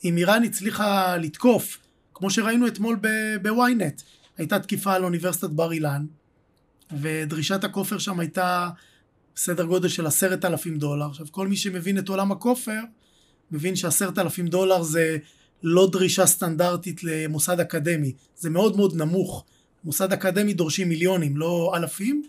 [0.05, 1.79] אם איראן הצליחה לתקוף,
[2.23, 2.99] כמו שראינו אתמול
[3.43, 4.03] בוויינט,
[4.39, 6.07] הייתה תקיפה על אוניברסיטת בר אילן,
[7.01, 8.69] ודרישת הכופר שם הייתה
[9.37, 11.07] סדר גודל של עשרת אלפים דולר.
[11.07, 12.81] עכשיו כל מי שמבין את עולם הכופר,
[13.51, 15.19] מבין שעשרת אלפים דולר זה
[15.63, 19.45] לא דרישה סטנדרטית למוסד אקדמי, זה מאוד מאוד נמוך.
[19.85, 22.23] מוסד אקדמי דורשים מיליונים, לא אלפים.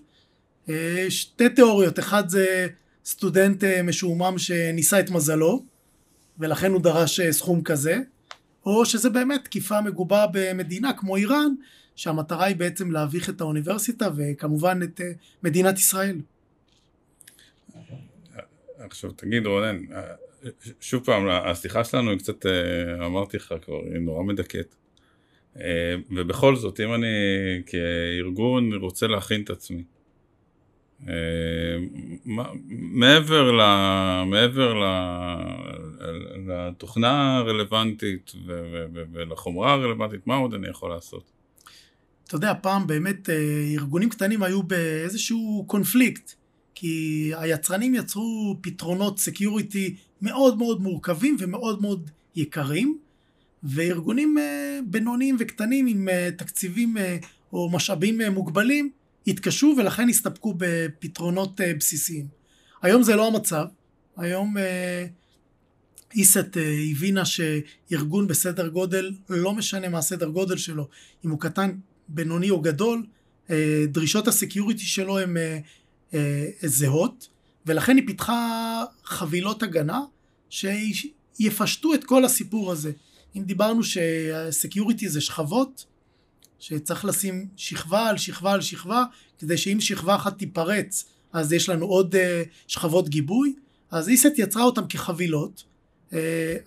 [0.69, 2.67] אה, שתי תיאוריות, אחד זה
[3.05, 5.65] סטודנט אה, משועמם שניסה את מזלו,
[6.39, 7.99] ולכן הוא דרש אה, סכום כזה,
[8.65, 11.53] או שזה באמת תקיפה מגובה במדינה כמו איראן,
[11.95, 15.01] שהמטרה היא בעצם להביך את האוניברסיטה וכמובן את
[15.43, 16.17] מדינת ישראל.
[18.79, 19.77] עכשיו תגיד רונן,
[20.81, 24.75] שוב פעם, השיחה שלנו היא קצת, אה, אמרתי לך כבר, היא נורא מדכאת.
[25.59, 27.07] אה, ובכל זאת, אם אני
[27.65, 29.83] כארגון רוצה להכין את עצמי, אה,
[32.69, 33.61] מעבר, ל,
[34.25, 34.85] מעבר ל,
[36.47, 38.31] לתוכנה הרלוונטית
[39.13, 41.31] ולחומרה הרלוונטית, מה עוד אני יכול לעשות?
[42.27, 43.29] אתה יודע, פעם באמת
[43.77, 46.33] ארגונים קטנים היו באיזשהו קונפליקט.
[46.75, 52.97] כי היצרנים יצרו פתרונות security מאוד מאוד מורכבים ומאוד מאוד יקרים,
[53.63, 57.17] וארגונים אה, בינוניים וקטנים עם אה, תקציבים אה,
[57.53, 58.91] או משאבים מוגבלים
[59.27, 62.27] התקשו ולכן הסתפקו בפתרונות בסיסיים.
[62.81, 63.65] היום זה לא המצב,
[64.17, 64.55] היום
[66.15, 66.57] ESET
[66.91, 70.87] הבינה שארגון בסדר גודל, לא משנה מה הסדר גודל שלו,
[71.25, 71.71] אם הוא קטן,
[72.07, 73.05] בינוני או גדול,
[73.87, 75.37] דרישות ה security שלו הן
[76.13, 77.27] אה, זהות,
[77.65, 80.01] ולכן היא פיתחה חבילות הגנה
[80.49, 82.91] שיפשטו את כל הסיפור הזה.
[83.35, 85.85] אם דיברנו ש security זה שכבות,
[86.63, 89.03] שצריך לשים שכבה על שכבה על שכבה,
[89.39, 92.17] כדי שאם שכבה אחת תיפרץ, אז יש לנו עוד אה,
[92.67, 93.53] שכבות גיבוי,
[93.91, 95.63] אז ESET יצרה אותם כחבילות.
[96.11, 96.13] אה,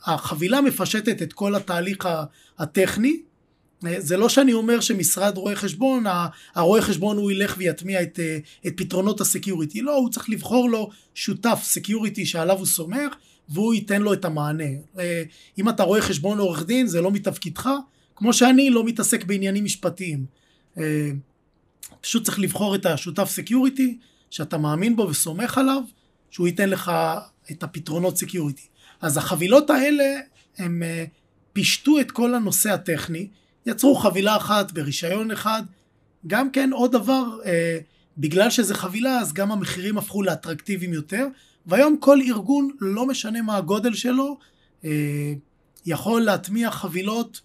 [0.05, 2.09] החבילה מפשטת את כל התהליך
[2.59, 3.21] הטכני,
[3.81, 6.05] זה לא שאני אומר שמשרד רואה חשבון,
[6.55, 8.21] הרואה חשבון הוא ילך ויטמיע את,
[8.67, 13.15] את פתרונות ה security, לא, הוא צריך לבחור לו שותף security שעליו הוא סומך
[13.49, 14.65] והוא ייתן לו את המענה.
[15.59, 17.71] אם אתה רואה חשבון עורך דין זה לא מתפקידך,
[18.17, 20.27] כמו שאני לא מתעסק בעניינים משפטיים.
[22.01, 23.99] פשוט צריך לבחור את השותף security
[24.31, 25.83] שאתה מאמין בו וסומך עליו,
[26.31, 26.93] שהוא ייתן לך
[27.51, 28.67] את הפתרונות security.
[29.01, 30.21] אז החבילות האלה
[30.59, 30.83] הן
[31.53, 33.29] פישטו את כל הנושא הטכני,
[33.67, 35.63] יצרו חבילה אחת ברישיון אחד,
[36.27, 37.79] גם כן עוד דבר, אה,
[38.19, 41.27] בגלל שזה חבילה אז גם המחירים הפכו לאטרקטיביים יותר,
[41.67, 44.39] והיום כל ארגון, לא משנה מה הגודל שלו,
[44.85, 45.33] אה,
[45.87, 47.41] יכול להטמיע חבילות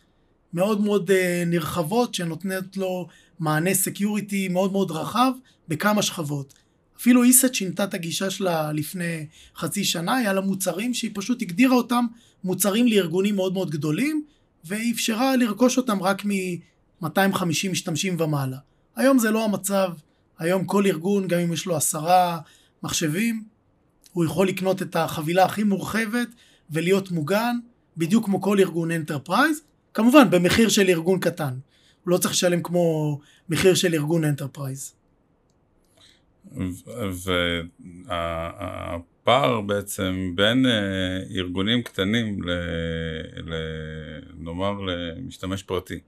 [0.53, 3.07] מאוד מאוד אה, נרחבות שנותנות לו
[3.39, 5.31] מענה security מאוד מאוד רחב
[5.67, 6.53] בכמה שכבות.
[6.97, 11.75] אפילו ESET שינתה את הגישה שלה לפני חצי שנה, היה לה מוצרים שהיא פשוט הגדירה
[11.75, 12.05] אותם
[12.43, 14.23] מוצרים לארגונים מאוד מאוד גדולים,
[14.65, 18.57] ואפשרה לרכוש אותם רק מ-250 משתמשים ומעלה.
[18.95, 19.89] היום זה לא המצב,
[20.39, 22.39] היום כל ארגון, גם אם יש לו עשרה
[22.83, 23.43] מחשבים,
[24.13, 26.27] הוא יכול לקנות את החבילה הכי מורחבת
[26.69, 27.57] ולהיות מוגן,
[27.97, 29.61] בדיוק כמו כל ארגון enterprise,
[29.93, 31.53] כמובן במחיר של ארגון קטן.
[32.03, 34.93] הוא לא צריך לשלם כמו מחיר של ארגון enterprise.
[38.07, 42.51] והפער בעצם בין אה, ארגונים קטנים, ל,
[43.43, 43.53] ל,
[44.37, 45.99] נאמר למשתמש פרטי,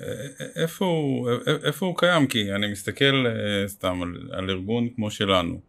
[0.00, 1.30] אה, הוא,
[1.64, 2.26] איפה הוא קיים?
[2.26, 5.60] כי אני מסתכל אה, סתם על ארגון כמו שלנו.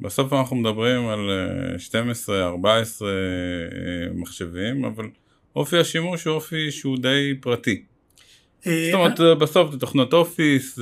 [0.00, 1.30] בסוף אנחנו מדברים על
[2.60, 3.04] 12-14
[4.14, 5.04] מחשבים, אבל
[5.56, 7.82] אופי השימוש הוא אופי שהוא די פרטי.
[8.66, 10.78] אה, זאת אומרת, אה, בסוף זה תוכנות אופיס,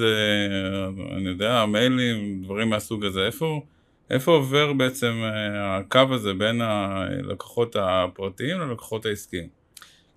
[1.16, 3.26] אני יודע, מיילים, דברים מהסוג הזה.
[3.26, 3.62] איפה,
[4.10, 9.48] איפה עובר בעצם אה, הקו הזה בין הלקוחות הפרטיים ללקוחות העסקיים?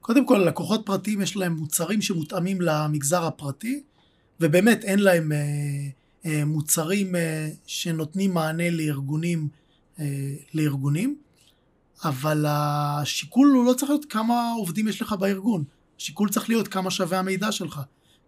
[0.02, 3.84] קודם כל, לקוחות פרטיים יש להם מוצרים שמותאמים למגזר הפרטי,
[4.40, 5.32] ובאמת אין להם
[6.46, 7.16] מוצרים
[7.66, 9.48] שנותנים מענה לארגונים,
[10.54, 11.16] לארגונים,
[12.04, 15.64] אבל השיקול הוא לא צריך להיות כמה עובדים יש לך בארגון.
[16.00, 17.82] השיקול צריך להיות כמה שווה המידע שלך.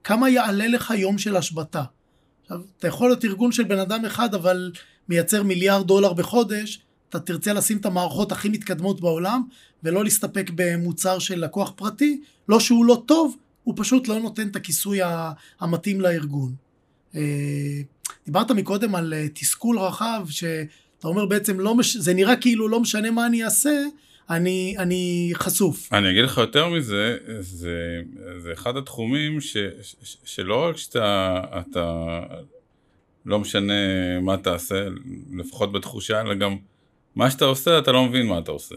[0.04, 1.84] כמה יעלה לך יום של השבתה.
[2.42, 4.72] עכשיו, אתה יכול להיות ארגון של בן אדם אחד, אבל
[5.10, 9.42] מייצר מיליארד דולר בחודש, אתה תרצה לשים את המערכות הכי מתקדמות בעולם,
[9.84, 14.56] ולא להסתפק במוצר של לקוח פרטי, לא שהוא לא טוב, הוא פשוט לא נותן את
[14.56, 15.00] הכיסוי
[15.60, 16.56] המתאים לארגון.
[17.16, 17.82] אה,
[18.26, 20.28] דיברת מקודם על אה, תסכול רחב,
[21.06, 21.98] שאתה אומר בעצם, לא מש...
[21.98, 23.84] זה נראה כאילו לא משנה מה אני אעשה,
[24.30, 25.94] אני, אני חשוף.
[25.94, 28.02] אני אגיד לך יותר מזה, זה,
[28.38, 32.20] זה אחד התחומים ש, ש, שלא רק שאתה אתה,
[33.26, 33.74] לא משנה
[34.22, 34.88] מה תעשה,
[35.34, 36.56] לפחות בתחושה, אלא גם
[37.15, 38.76] מה שאתה עושה, אתה לא מבין מה אתה עושה.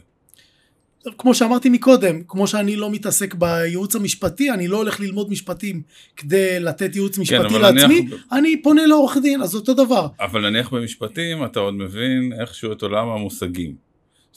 [1.19, 5.83] כמו שאמרתי מקודם, כמו שאני לא מתעסק בייעוץ המשפטי, אני לא הולך ללמוד משפטים
[6.17, 8.21] כדי לתת ייעוץ כן, משפטי כן, לעצמי, נניח...
[8.33, 10.07] אני פונה לעורך דין, אז אותו דבר.
[10.21, 13.75] אבל נניח במשפטים אתה עוד מבין איכשהו את עולם המושגים.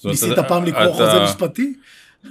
[0.06, 1.74] ניסית פעם לקרוא חוזה משפטי?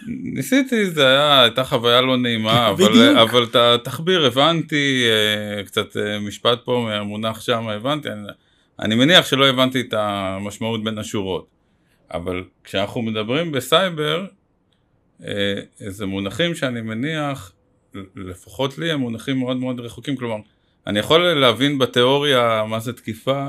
[0.06, 6.18] ניסיתי, זה היה, הייתה חוויה לא נעימה, אבל, אבל את התחביר הבנתי, אה, קצת אה,
[6.18, 8.28] משפט פה מהמונח שם הבנתי, אני,
[8.80, 11.59] אני מניח שלא הבנתי את המשמעות בין השורות.
[12.12, 14.26] אבל כשאנחנו מדברים בסייבר,
[15.24, 17.52] אה, זה מונחים שאני מניח,
[18.16, 20.36] לפחות לי הם מונחים מאוד מאוד רחוקים, כלומר,
[20.86, 23.48] אני יכול להבין בתיאוריה מה זה תקיפה,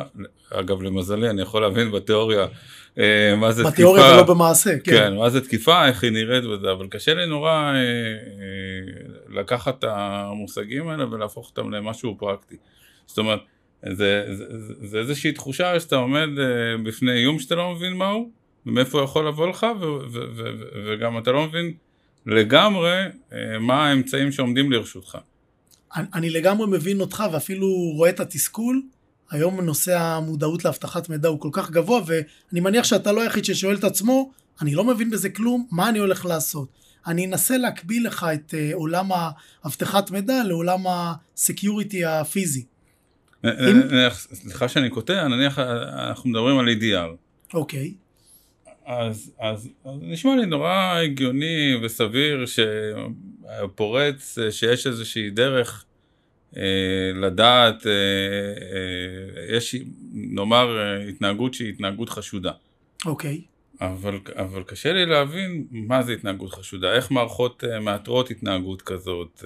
[0.50, 2.48] אגב למזלי אני יכול להבין בתיאוריה
[2.98, 3.74] אה, מה זה תקיפה.
[3.74, 4.92] בתיאוריה ולא במעשה, כן.
[4.92, 7.80] כן, מה זה תקיפה, איך היא נראית וזה, אבל קשה לי נורא אה,
[9.30, 12.56] לקחת את המושגים האלה ולהפוך אותם למשהו פרקטי.
[13.06, 13.40] זאת אומרת,
[13.90, 16.30] זה, זה, זה, זה איזושהי תחושה שאתה עומד
[16.84, 19.66] בפני איום שאתה לא מבין מהו, ומאיפה הוא יכול לבוא לך,
[20.86, 21.74] וגם אתה לא מבין
[22.26, 23.04] לגמרי
[23.60, 25.18] מה האמצעים שעומדים לרשותך.
[25.96, 28.82] אני, אני לגמרי מבין אותך ואפילו רואה את התסכול.
[29.32, 33.76] היום נושא המודעות לאבטחת מידע הוא כל כך גבוה, ואני מניח שאתה לא היחיד ששואל
[33.76, 36.68] את עצמו, אני לא מבין בזה כלום, מה אני הולך לעשות?
[37.08, 39.10] אני אנסה להקביל לך את uh, עולם
[39.64, 42.66] האבטחת מידע לעולם הסקיוריטי הפיזי.
[44.14, 45.60] סליחה שאני קוטע, נניח
[46.10, 47.16] אנחנו מדברים על EDR.
[47.54, 47.94] אוקיי.
[48.86, 55.86] אז, אז, אז נשמע לי נורא הגיוני וסביר שפורץ, שיש איזושהי דרך
[56.58, 59.76] אה, לדעת, אה, אה, יש
[60.14, 60.78] נאמר
[61.10, 62.52] התנהגות שהיא התנהגות חשודה.
[63.06, 63.42] אוקיי.
[63.82, 69.44] אבל, אבל קשה לי להבין מה זה התנהגות חשודה, איך מערכות מאתרות התנהגות כזאת,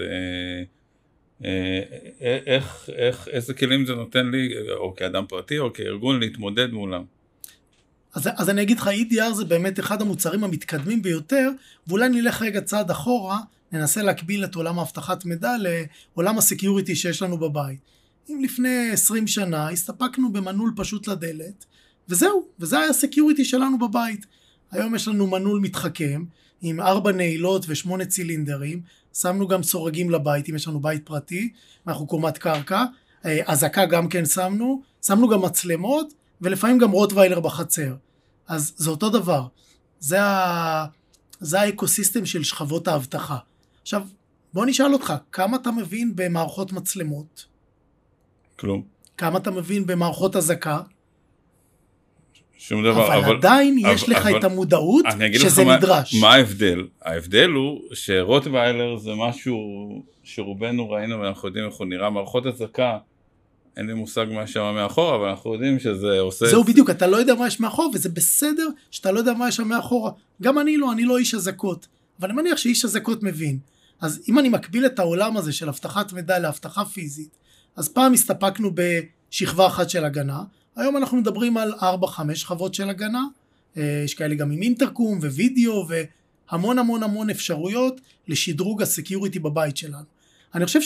[2.21, 7.03] איך, איך, איזה כלים זה נותן לי, או כאדם פרטי או כארגון, להתמודד מולם.
[8.15, 11.49] אז, אז אני אגיד לך, EDR זה באמת אחד המוצרים המתקדמים ביותר,
[11.87, 13.39] ואולי נלך רגע צעד אחורה,
[13.71, 17.79] ננסה להקביל את עולם האבטחת מידע לעולם ה security שיש לנו בבית.
[18.29, 21.65] אם לפני 20 שנה הסתפקנו במנעול פשוט לדלת,
[22.09, 24.25] וזהו, וזה היה ה security שלנו בבית.
[24.71, 26.23] היום יש לנו מנעול מתוחכם,
[26.61, 28.81] עם ארבע נעילות ושמונה צילינדרים,
[29.13, 31.49] שמנו גם סורגים לבית, אם יש לנו בית פרטי,
[31.87, 32.83] אנחנו קומת קרקע,
[33.25, 37.95] אה, אזעקה גם כן שמנו, שמנו גם מצלמות, ולפעמים גם רוטוויילר בחצר.
[38.47, 39.47] אז זה אותו דבר.
[39.99, 40.85] זה ה...
[41.39, 43.37] זה האקוסיסטם של שכבות האבטחה.
[43.81, 44.03] עכשיו,
[44.53, 47.45] בוא נשאל אותך, כמה אתה מבין במערכות מצלמות?
[48.59, 48.83] כלום.
[49.17, 50.81] כמה אתה מבין במערכות אזעקה?
[52.57, 53.35] שום דבר, אבל, אבל...
[53.35, 56.15] עדיין יש אבל- לך אבל- את המודעות שזה לך מה, נדרש.
[56.15, 56.87] מה ההבדל.
[57.01, 59.57] ההבדל הוא שרוטוויילר זה משהו
[60.23, 62.09] שרובנו ראינו ואנחנו יודעים איך הוא נראה.
[62.09, 62.97] מערכות אזעקה,
[63.77, 66.45] אין לי מושג מה שם מאחור, אבל אנחנו יודעים שזה עושה...
[66.45, 69.55] זהו בדיוק, אתה לא יודע מה יש מאחור, וזה בסדר שאתה לא יודע מה יש
[69.55, 70.11] שם מאחורה.
[70.41, 71.87] גם אני לא, אני לא איש אזעקות.
[72.19, 73.59] אבל אני מניח שאיש אזעקות מבין.
[74.01, 77.37] אז אם אני מקביל את העולם הזה של אבטחת מידע לאבטחה פיזית,
[77.75, 80.43] אז פעם הסתפקנו בשכבה אחת של הגנה,
[80.75, 83.23] היום אנחנו מדברים על 4-5 שכבות של הגנה,
[83.77, 85.87] אה, יש כאלה גם עם אינטרקום ווידאו
[86.51, 90.03] והמון המון המון אפשרויות לשדרוג ה security בבית שלנו.
[90.55, 90.81] אני חושב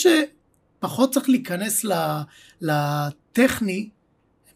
[0.79, 1.85] שפחות צריך להיכנס
[2.61, 3.89] לטכני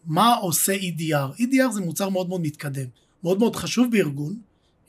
[0.06, 1.40] מה עושה EDR.
[1.40, 2.86] EDR זה מוצר מאוד מאוד מתקדם,
[3.24, 4.36] מאוד מאוד חשוב בארגון,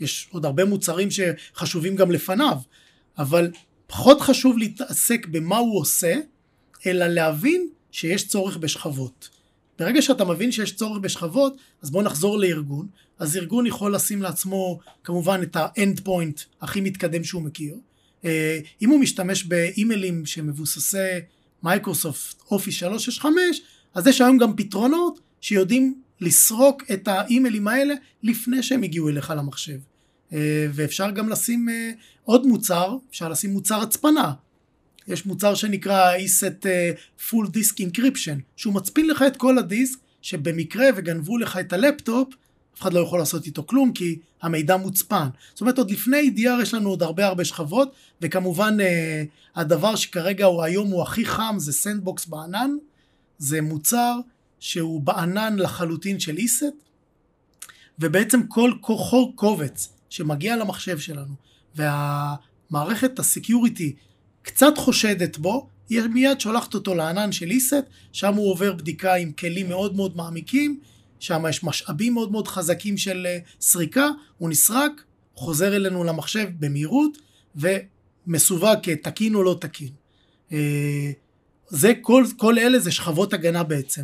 [0.00, 2.58] יש עוד הרבה מוצרים שחשובים גם לפניו,
[3.18, 3.50] אבל
[3.86, 6.14] פחות חשוב להתעסק במה הוא עושה,
[6.86, 9.28] אלא להבין שיש צורך בשכבות.
[9.78, 12.86] ברגע שאתה מבין שיש צורך בשכבות, אז בוא נחזור לארגון.
[13.18, 17.74] אז ארגון יכול לשים לעצמו כמובן את ה endpoint הכי מתקדם שהוא מכיר.
[18.24, 20.98] אה, אם הוא משתמש באימיילים שמבוססי
[21.62, 23.62] Microsoft Office 365,
[23.94, 29.78] אז יש היום גם פתרונות שיודעים לסרוק את האימיילים האלה לפני שהם הגיעו אליך למחשב.
[30.32, 31.90] אה, ואפשר גם לשים אה,
[32.24, 34.32] עוד מוצר, אפשר לשים מוצר הצפנה.
[35.08, 36.12] יש מוצר שנקרא
[36.66, 36.90] אה,
[37.28, 42.34] Full Disk Encryption, שהוא מצפין לך את כל הדיסק, שבמקרה וגנבו לך את הלפטופ,
[42.74, 45.28] אף אחד לא יכול לעשות איתו כלום, כי המידע מוצפן.
[45.52, 49.24] זאת אומרת, עוד לפני EDR יש לנו עוד הרבה הרבה שכבות, וכמובן אה,
[49.56, 52.70] הדבר שכרגע הוא היום הוא הכי חם זה sandbox בענן,
[53.38, 54.18] זה מוצר
[54.60, 56.84] שהוא בענן לחלוטין של ESET,
[57.98, 61.34] ובעצם כל כוחו קובץ שמגיע למחשב שלנו,
[61.74, 63.94] והמערכת הסקיוריטי
[64.42, 69.32] קצת חושדת בו, היא מיד שולחת אותו לענן של איסט, שם הוא עובר בדיקה עם
[69.32, 70.80] כלים מאוד מאוד מעמיקים,
[71.24, 74.08] שם יש משאבים מאוד מאוד חזקים של אה, סריקה,
[74.38, 77.18] הוא נסרק, חוזר אלינו למחשב במהירות,
[77.56, 79.88] ומסווג כתקין או לא תקין.
[80.52, 81.10] אה,
[81.68, 84.02] זה, כל, כל אלה זה שכבות הגנה בעצם.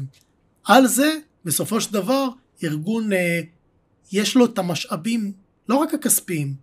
[0.65, 2.29] על זה, בסופו של דבר,
[2.65, 3.41] ארגון, אה,
[4.13, 5.33] יש לו את המשאבים,
[5.69, 6.55] לא רק הכספיים,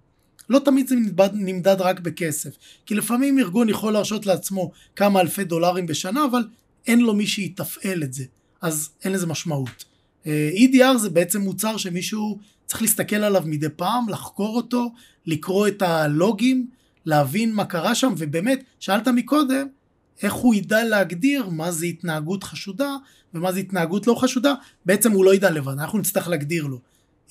[0.49, 2.57] לא תמיד זה נמדד, נמדד רק בכסף.
[2.85, 6.43] כי לפעמים ארגון יכול להרשות לעצמו כמה אלפי דולרים בשנה, אבל
[6.87, 8.23] אין לו מי שיתפעל את זה.
[8.61, 9.85] אז אין לזה משמעות.
[10.27, 14.91] אה, EDR זה בעצם מוצר שמישהו צריך להסתכל עליו מדי פעם, לחקור אותו,
[15.25, 16.67] לקרוא את הלוגים,
[17.05, 19.67] להבין מה קרה שם, ובאמת, שאלת מקודם,
[20.21, 22.95] איך הוא ידע להגדיר מה זה התנהגות חשודה
[23.33, 24.53] ומה זה התנהגות לא חשודה,
[24.85, 26.79] בעצם הוא לא ידע לבד, אנחנו נצטרך להגדיר לו.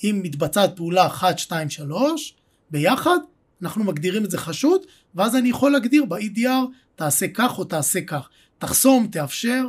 [0.05, 2.35] אם מתבצעת פעולה 1, 2, 3,
[2.71, 3.19] ביחד,
[3.63, 4.81] אנחנו מגדירים את זה חשוד,
[5.15, 8.29] ואז אני יכול להגדיר ב-EDR, תעשה כך או תעשה כך.
[8.59, 9.67] תחסום, תאפשר,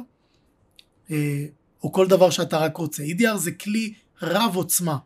[1.12, 1.46] אה,
[1.84, 3.04] או כל דבר שאתה רק רוצה.
[3.04, 4.98] EDR זה כלי רב עוצמה.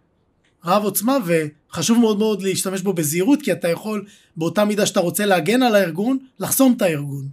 [0.66, 4.06] רב עוצמה, וחשוב מאוד מאוד להשתמש בו בזהירות, כי אתה יכול,
[4.38, 7.28] באותה מידה שאתה רוצה להגן על הארגון, לחסום את הארגון.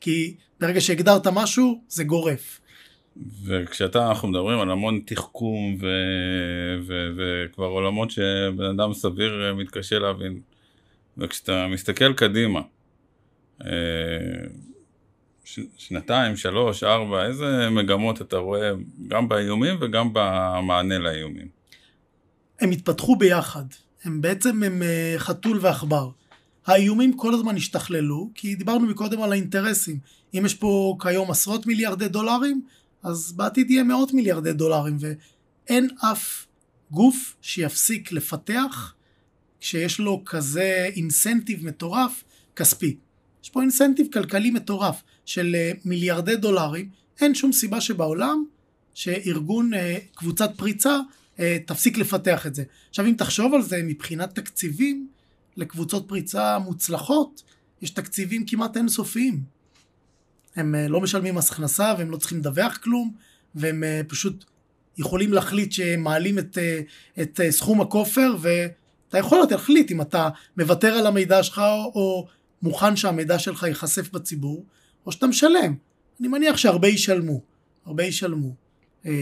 [0.00, 2.60] כי ברגע שהגדרת משהו, זה גורף.
[3.44, 5.86] וכשאתה, אנחנו מדברים על המון תחכום ו...
[6.86, 7.08] ו...
[7.16, 10.40] וכבר עולמות שבן אדם סביר מתקשה להבין.
[11.18, 12.60] וכשאתה מסתכל קדימה,
[13.64, 13.68] אה,
[15.46, 15.60] ש...
[15.76, 18.70] שנתיים, שלוש, ארבע, איזה מגמות אתה רואה
[19.08, 21.48] גם באיומים וגם במענה לאיומים?
[22.60, 23.64] הם התפתחו ביחד.
[24.04, 26.10] הם בעצם הם אה, חתול ועכבר.
[26.66, 29.98] האיומים כל הזמן השתכללו, כי דיברנו מקודם על האינטרסים.
[30.34, 32.62] אם יש פה כיום עשרות מיליארדי דולרים,
[33.02, 36.46] אז בעתיד יהיה מאות מיליארדי דולרים, ואין אף
[36.90, 38.94] גוף שיפסיק לפתח
[39.60, 42.24] כשיש לו כזה אינסנטיב מטורף
[42.56, 42.96] כספי.
[43.44, 46.88] יש פה אינסנטיב כלכלי מטורף של אה, מיליארדי דולרים,
[47.20, 48.44] אין שום סיבה שבעולם
[48.94, 50.98] שארגון, אה, קבוצת פריצה,
[51.40, 52.64] אה, תפסיק לפתח את זה.
[52.88, 55.08] עכשיו אם תחשוב על זה מבחינת תקציבים
[55.56, 57.42] לקבוצות פריצה מוצלחות,
[57.82, 59.40] יש תקציבים כמעט אינסופיים.
[60.56, 63.14] הם לא משלמים מס הכנסה והם לא צריכים לדווח כלום,
[63.54, 64.44] והם פשוט
[64.98, 66.58] יכולים להחליט שהם מעלים את,
[67.22, 71.58] את סכום הכופר, ואתה יכול להחליט אם אתה מוותר על המידע שלך
[71.94, 72.26] או
[72.62, 74.64] מוכן שהמידע שלך ייחשף בציבור,
[75.06, 75.74] או שאתה משלם.
[76.20, 77.40] אני מניח שהרבה ישלמו,
[77.86, 78.54] הרבה ישלמו.
[79.06, 79.12] אה,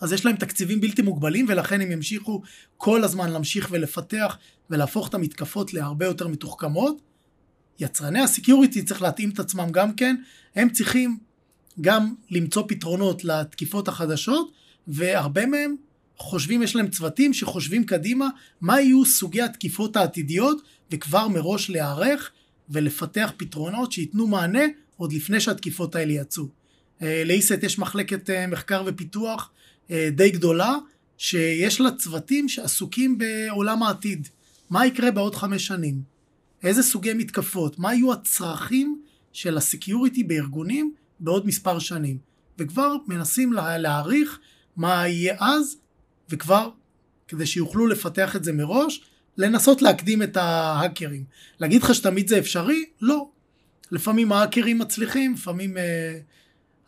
[0.00, 2.42] אז יש להם תקציבים בלתי מוגבלים ולכן הם ימשיכו
[2.76, 4.38] כל הזמן להמשיך ולפתח
[4.70, 7.02] ולהפוך את המתקפות להרבה יותר מתוחכמות.
[7.78, 10.16] יצרני הסקיוריטי צריך להתאים את עצמם גם כן,
[10.54, 11.18] הם צריכים
[11.80, 14.52] גם למצוא פתרונות לתקיפות החדשות
[14.86, 15.76] והרבה מהם
[16.16, 18.28] חושבים, יש להם צוותים שחושבים קדימה
[18.60, 22.30] מה יהיו סוגי התקיפות העתידיות וכבר מראש להיערך
[22.68, 24.64] ולפתח פתרונות שייתנו מענה
[24.96, 26.48] עוד לפני שהתקיפות האלה יצאו.
[27.02, 29.50] אה, לאיסט יש מחלקת אה, מחקר ופיתוח
[29.90, 30.76] אה, די גדולה
[31.18, 34.28] שיש לה צוותים שעסוקים בעולם העתיד.
[34.70, 36.02] מה יקרה בעוד חמש שנים?
[36.62, 37.78] איזה סוגי מתקפות?
[37.78, 39.02] מה יהיו הצרכים
[39.32, 42.18] של הסקיוריטי בארגונים בעוד מספר שנים?
[42.58, 44.38] וכבר מנסים להעריך
[44.76, 45.76] מה יהיה אז,
[46.30, 46.70] וכבר,
[47.28, 49.04] כדי שיוכלו לפתח את זה מראש,
[49.38, 51.24] לנסות להקדים את ההאקרים.
[51.60, 52.84] להגיד לך שתמיד זה אפשרי?
[53.00, 53.28] לא.
[53.90, 56.18] לפעמים ההאקרים מצליחים, לפעמים אה,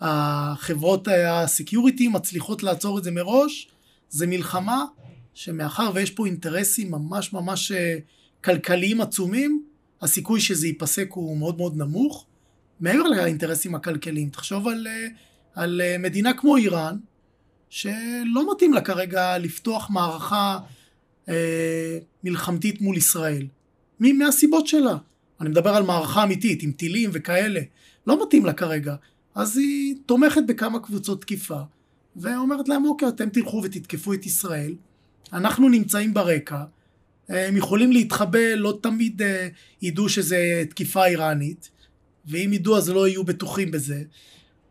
[0.00, 3.68] החברות ה security מצליחות לעצור את זה מראש.
[4.10, 4.84] זה מלחמה
[5.34, 7.96] שמאחר ויש פה אינטרסים ממש ממש אה,
[8.44, 9.62] כלכליים עצומים,
[10.02, 12.26] הסיכוי שזה ייפסק הוא מאוד מאוד נמוך.
[12.80, 15.06] מעבר לאינטרסים הכלכליים, תחשוב על, אה,
[15.54, 16.96] על אה, מדינה כמו איראן,
[17.70, 20.58] שלא מתאים לה כרגע לפתוח מערכה
[21.28, 23.46] אה, מלחמתית מול ישראל.
[24.00, 24.96] מי מהסיבות שלה.
[25.40, 27.60] אני מדבר על מערכה אמיתית, עם טילים וכאלה.
[28.06, 28.94] לא מתאים לה כרגע.
[29.34, 31.60] אז היא תומכת בכמה קבוצות תקיפה,
[32.16, 34.74] ואומרת להם, אוקיי, אתם תלכו ותתקפו את ישראל,
[35.32, 36.64] אנחנו נמצאים ברקע,
[37.28, 39.48] הם יכולים להתחבא, לא תמיד אה,
[39.82, 41.70] ידעו שזה תקיפה איראנית,
[42.26, 44.02] ואם ידעו אז לא יהיו בטוחים בזה.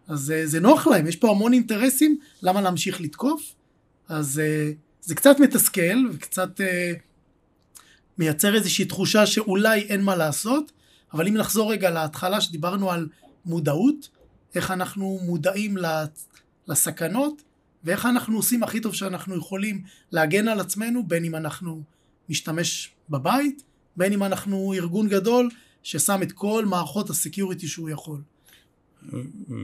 [0.07, 3.55] אז אה, זה נוח להם, יש פה המון אינטרסים, למה להמשיך לתקוף?
[4.07, 4.71] אז אה,
[5.05, 6.61] זה קצת מתסכל וקצת
[8.17, 10.71] מייצר איזושהי תחושה שאולי אין מה לעשות,
[11.13, 13.07] אבל אם נחזור רגע להתחלה שדיברנו על
[13.45, 14.09] מודעות,
[14.55, 15.77] איך אנחנו מודעים
[16.67, 17.41] לסכנות,
[17.83, 19.81] ואיך אנחנו עושים הכי טוב שאנחנו יכולים
[20.11, 21.83] להגן על עצמנו, בין אם אנחנו
[22.29, 23.63] משתמש בבית,
[23.97, 25.49] בין אם אנחנו ארגון גדול
[25.83, 28.21] ששם את כל מערכות הסקיוריטי שהוא יכול.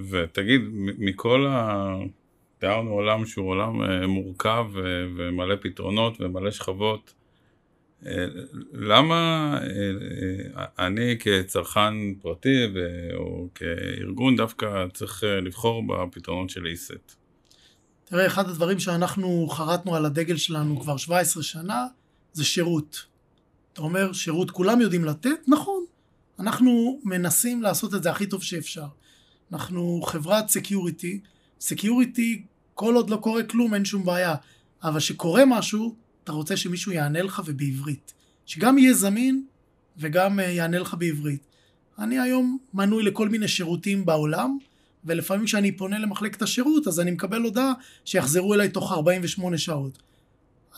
[0.09, 0.61] ותגיד,
[0.97, 1.93] מכל ה...
[2.62, 4.82] תיארנו עולם שהוא עולם אה, מורכב אה,
[5.18, 7.14] ומלא פתרונות ומלא שכבות.
[8.05, 8.26] אה,
[8.74, 9.59] למה
[10.80, 12.66] אני כצרכן פרטי
[13.16, 17.16] או כארגון דווקא צריך לבחור בפתרונות של איסט?
[18.05, 21.86] תראה, אחד הדברים שאנחנו חרטנו על הדגל שלנו כבר 17 שנה,
[22.34, 23.05] זה שירות.
[23.74, 25.39] אתה אומר, שירות כולם יודעים לתת?
[25.47, 25.86] נכון.
[26.39, 28.88] אנחנו מנסים לעשות את זה הכי טוב שאפשר.
[29.51, 31.19] אנחנו חברת security,
[31.61, 32.43] security,
[32.82, 34.36] כל עוד לא קורה כלום, אין שום בעיה.
[34.84, 38.13] אבל שקורה משהו, אתה רוצה שמישהו יענה לך ובעברית.
[38.45, 39.43] שגם יהיה זמין
[39.97, 41.45] וגם אה, יענה לך בעברית.
[41.99, 44.57] אני היום מנוי לכל מיני שירותים בעולם,
[45.05, 47.73] ולפעמים כשאני פונה למחלקת השירות, אז אני מקבל הודעה
[48.05, 49.97] שיחזרו אליי תוך 48 שעות.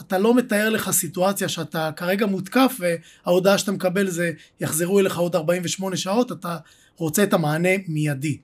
[0.02, 5.36] אתה לא מתאר לך סיטואציה שאתה כרגע מותקף וההודעה שאתה מקבל זה יחזרו אליך עוד
[5.36, 6.58] 48 שעות, אתה
[6.98, 8.38] רוצה את המענה מיידי.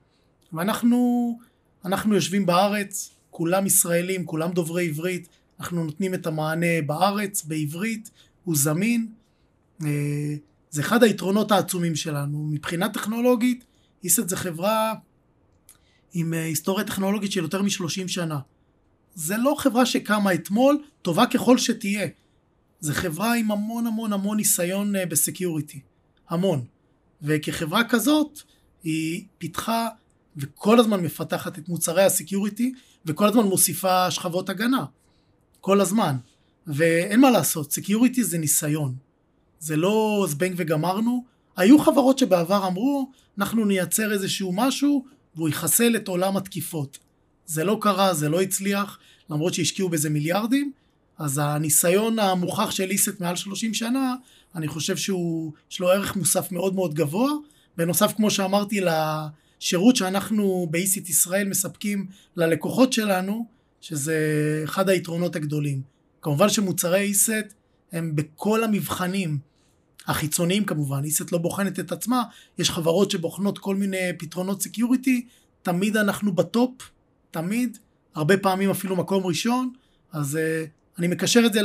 [0.54, 1.40] ואנחנו
[1.86, 5.28] אנחנו יושבים בארץ, כולם ישראלים, כולם דוברי עברית,
[5.60, 8.12] אנחנו נותנים את המענה בארץ, בעברית,
[8.44, 9.08] הוא זמין.
[9.86, 10.36] אה,
[10.70, 12.44] זה אחד היתרונות העצומים שלנו.
[12.52, 13.64] מבחינה טכנולוגית,
[14.04, 14.94] ESET זה חברה
[16.14, 18.40] עם אה, היסטוריה טכנולוגית של יותר מ-30 שנה.
[19.16, 22.08] זה לא חברה שקמה אתמול, טובה ככל שתהיה.
[22.80, 25.80] זה חברה עם המון המון המון ניסיון אה, ב security.
[26.30, 26.66] המון.
[27.22, 28.42] וכחברה כזאת,
[28.84, 29.88] היא פיתחה
[30.38, 32.74] וכל הזמן מפתחת את מוצרי ה security,
[33.06, 34.86] וכל הזמן מוסיפה שכבות הגנה.
[35.62, 36.16] כל הזמן.
[36.68, 38.96] ואין מה לעשות, security זה ניסיון.
[39.60, 41.24] זה לא זבנג וגמרנו.
[41.58, 46.98] היו חברות שבעבר אמרו, אנחנו נייצר איזשהו משהו, והוא יחסל את עולם התקיפות.
[47.46, 50.72] זה לא קרה, זה לא הצליח, למרות שהשקיעו בזה מיליארדים,
[51.18, 54.16] אז הניסיון המוכח של איסט מעל 30 שנה,
[54.56, 57.32] אני חושב שהוא, יש לו ערך מוסף מאוד מאוד גבוה.
[57.78, 58.82] בנוסף, כמו שאמרתי,
[59.62, 62.06] לשירות שאנחנו באיסט ישראל מספקים
[62.36, 63.46] ללקוחות שלנו,
[63.82, 64.18] שזה
[64.64, 65.82] אחד היתרונות הגדולים.
[66.22, 67.54] כמובן שמוצרי ESET
[67.92, 69.38] הם בכל המבחנים,
[70.08, 72.24] החיצוניים כמובן, ESET לא בוחנת את עצמה,
[72.58, 75.26] יש חברות שבוחנות כל מיני פתרונות security,
[75.62, 76.72] תמיד אנחנו בטופ,
[77.32, 77.78] תמיד,
[78.16, 79.74] הרבה פעמים אפילו מקום ראשון,
[80.12, 81.62] אז אה, אני מקשר את זה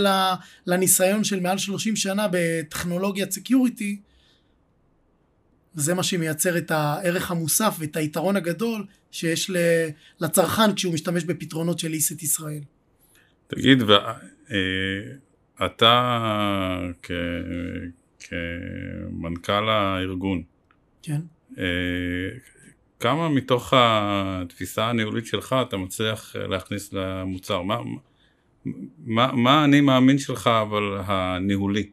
[0.66, 4.01] לניסיון של מעל 30 שנה בטכנולוגיית security,
[5.77, 9.51] וזה מה שמייצר את הערך המוסף ואת היתרון הגדול שיש
[10.20, 12.61] לצרכן כשהוא משתמש בפתרונות של איסט ישראל.
[13.47, 13.83] תגיד,
[15.61, 16.18] ואתה
[16.81, 17.11] אה, כ...
[18.18, 20.43] כמנכ"ל הארגון,
[21.03, 21.20] כן.
[21.59, 21.64] אה,
[23.01, 27.62] כמה מתוך התפיסה הניהולית שלך אתה מצליח להכניס למוצר?
[27.62, 27.79] מה,
[29.07, 31.91] מה, מה אני מאמין שלך אבל הניהולי,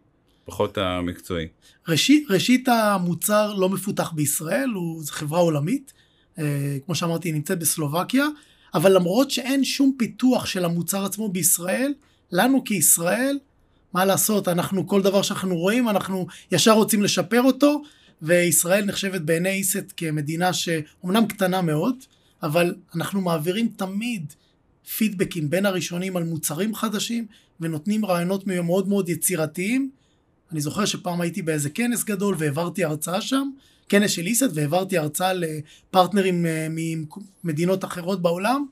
[0.51, 1.47] פחות המקצועי?
[1.87, 5.93] ראשית, ראשית המוצר לא מפותח בישראל, הוא, זו חברה עולמית.
[6.39, 8.25] אה, כמו שאמרתי, היא נמצאת בסלובקיה.
[8.73, 11.93] אבל למרות שאין שום פיתוח של המוצר עצמו בישראל,
[12.31, 13.39] לנו כישראל,
[13.93, 17.81] מה לעשות, אנחנו כל דבר שאנחנו רואים, אנחנו ישר רוצים לשפר אותו,
[18.21, 21.95] וישראל נחשבת בעיני איסט כמדינה שאומנם קטנה מאוד,
[22.43, 24.33] אבל אנחנו מעבירים תמיד
[24.97, 27.25] פידבקים בין הראשונים על מוצרים חדשים,
[27.59, 30.00] ונותנים רעיונות מאוד מאוד יצירתיים.
[30.51, 33.49] אני זוכר שפעם הייתי באיזה כנס גדול והעברתי הרצאה שם,
[33.89, 36.67] כנס של איסט, והעברתי הרצאה לפרטנרים אה,
[37.43, 38.65] ממדינות אחרות בעולם,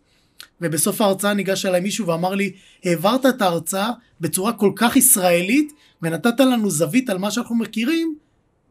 [0.61, 2.51] ובסוף ההרצאה ניגש אליי מישהו ואמר לי,
[2.84, 8.15] העברת את ההרצאה בצורה כל כך ישראלית, ונתת לנו זווית על מה שאנחנו מכירים,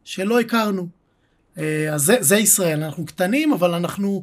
[0.04, 0.88] שלא הכרנו.
[1.59, 4.22] אה, אז זה, זה ישראל, אנחנו קטנים, אבל אנחנו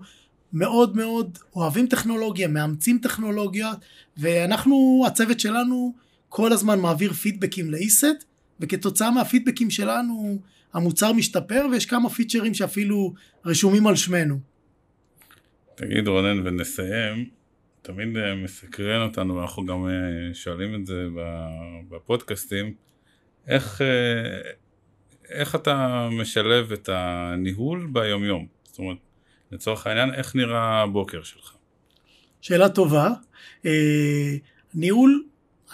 [0.54, 3.78] מאוד מאוד אוהבים טכנולוגיה, מאמצים טכנולוגיות,
[4.18, 5.94] ואנחנו, הצוות שלנו
[6.30, 8.26] כל הזמן מעביר פידבקים לאיסט,
[8.60, 10.40] וכתוצאה מהפידבקים שלנו
[10.74, 13.14] המוצר משתפר, ויש כמה פיצ'רים שאפילו
[13.46, 14.40] רשומים על שמנו.
[15.76, 17.30] תגיד רונן ונסיים,
[17.82, 21.08] תמיד אה, מסקרן אותנו, ואנחנו גם אה, שואלים את זה
[21.90, 22.74] בפודקאסטים,
[23.48, 24.52] איך, אה,
[25.30, 28.48] איך אתה משלב את הניהול ביומיום?
[28.64, 28.98] זאת אומרת,
[29.52, 31.54] לצורך העניין, איך נראה הבוקר שלך?
[32.42, 33.10] שאלה טובה.
[34.74, 35.24] ניהול,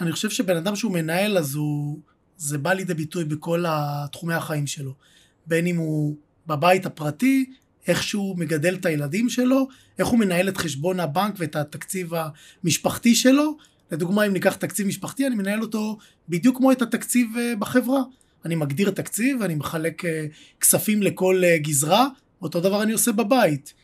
[0.00, 1.98] אני חושב שבן אדם שהוא מנהל אז הוא,
[2.42, 3.64] זה בא לידי ביטוי בכל
[4.12, 4.94] תחומי החיים שלו.
[5.46, 6.16] בין אם הוא
[6.46, 7.50] בבית הפרטי,
[7.86, 9.68] איך שהוא מגדל את הילדים שלו,
[9.98, 12.10] איך הוא מנהל את חשבון הבנק ואת התקציב
[12.64, 13.56] המשפחתי שלו.
[13.92, 18.02] לדוגמה, אם ניקח תקציב משפחתי, אני מנהל אותו בדיוק כמו את התקציב אה, בחברה.
[18.44, 20.26] אני מגדיר תקציב, אני מחלק אה,
[20.60, 22.08] כספים לכל אה, גזרה,
[22.42, 23.74] אותו דבר אני עושה בבית.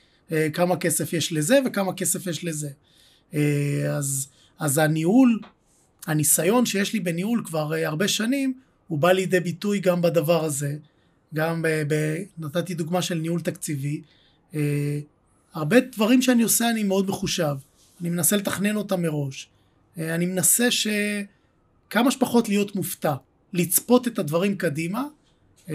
[0.53, 2.69] כמה כסף יש לזה וכמה כסף יש לזה.
[3.91, 4.29] אז,
[4.59, 5.41] אז הניהול,
[6.09, 8.55] הניסיון שיש לי בניהול כבר הרבה שנים,
[8.89, 10.77] הוא בא לידי ביטוי גם בדבר הזה.
[11.35, 14.03] גם ב, ב, נתתי דוגמה של ניהול תקציבי.
[14.55, 14.99] אה,
[15.55, 17.57] הרבה דברים שאני עושה אני מאוד מחושב.
[18.01, 19.49] אני מנסה לתכנן אותם מראש.
[19.99, 23.15] אה, אני מנסה שכמה שפחות להיות מופתע.
[23.53, 25.05] לצפות את הדברים קדימה.
[25.71, 25.75] אה,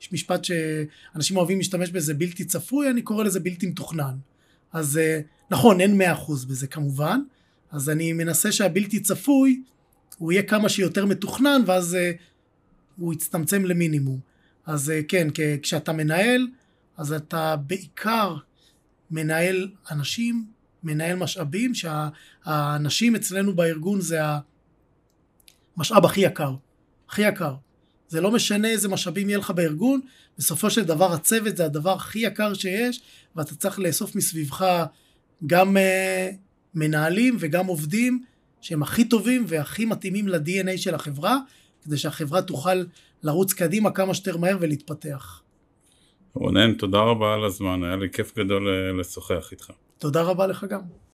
[0.00, 4.14] יש משפט שאנשים אוהבים להשתמש בזה בלתי צפוי, אני קורא לזה בלתי מתוכנן.
[4.72, 7.20] אז אה, נכון, אין מאה אחוז בזה כמובן.
[7.72, 9.62] אז אני מנסה שהבלתי צפוי
[10.18, 12.12] הוא יהיה כמה שיותר מתוכנן ואז אה,
[12.96, 14.20] הוא יצטמצם למינימום.
[14.66, 15.28] אז אה, כן,
[15.62, 16.48] כשאתה מנהל,
[16.96, 18.36] אז אתה בעיקר
[19.10, 20.46] מנהל אנשים,
[20.82, 24.18] מנהל משאבים, שהאנשים אצלנו בארגון זה
[25.76, 26.54] המשאב הכי יקר,
[27.08, 27.54] הכי יקר.
[28.08, 30.00] זה לא משנה איזה משאבים יהיה לך בארגון,
[30.38, 33.00] בסופו של דבר הצוות זה הדבר הכי יקר שיש,
[33.36, 34.66] ואתה צריך לאסוף מסביבך
[35.46, 35.80] גם uh,
[36.74, 38.24] מנהלים וגם עובדים
[38.60, 41.38] שהם הכי טובים והכי מתאימים ל-DNA של החברה,
[41.84, 42.82] כדי שהחברה תוכל
[43.22, 45.42] לרוץ קדימה כמה שיותר מהר ולהתפתח.
[46.34, 49.70] רונן, תודה רבה על הזמן, היה לי כיף גדול אה, לשוחח איתך.
[49.98, 51.02] תודה רבה לך גם.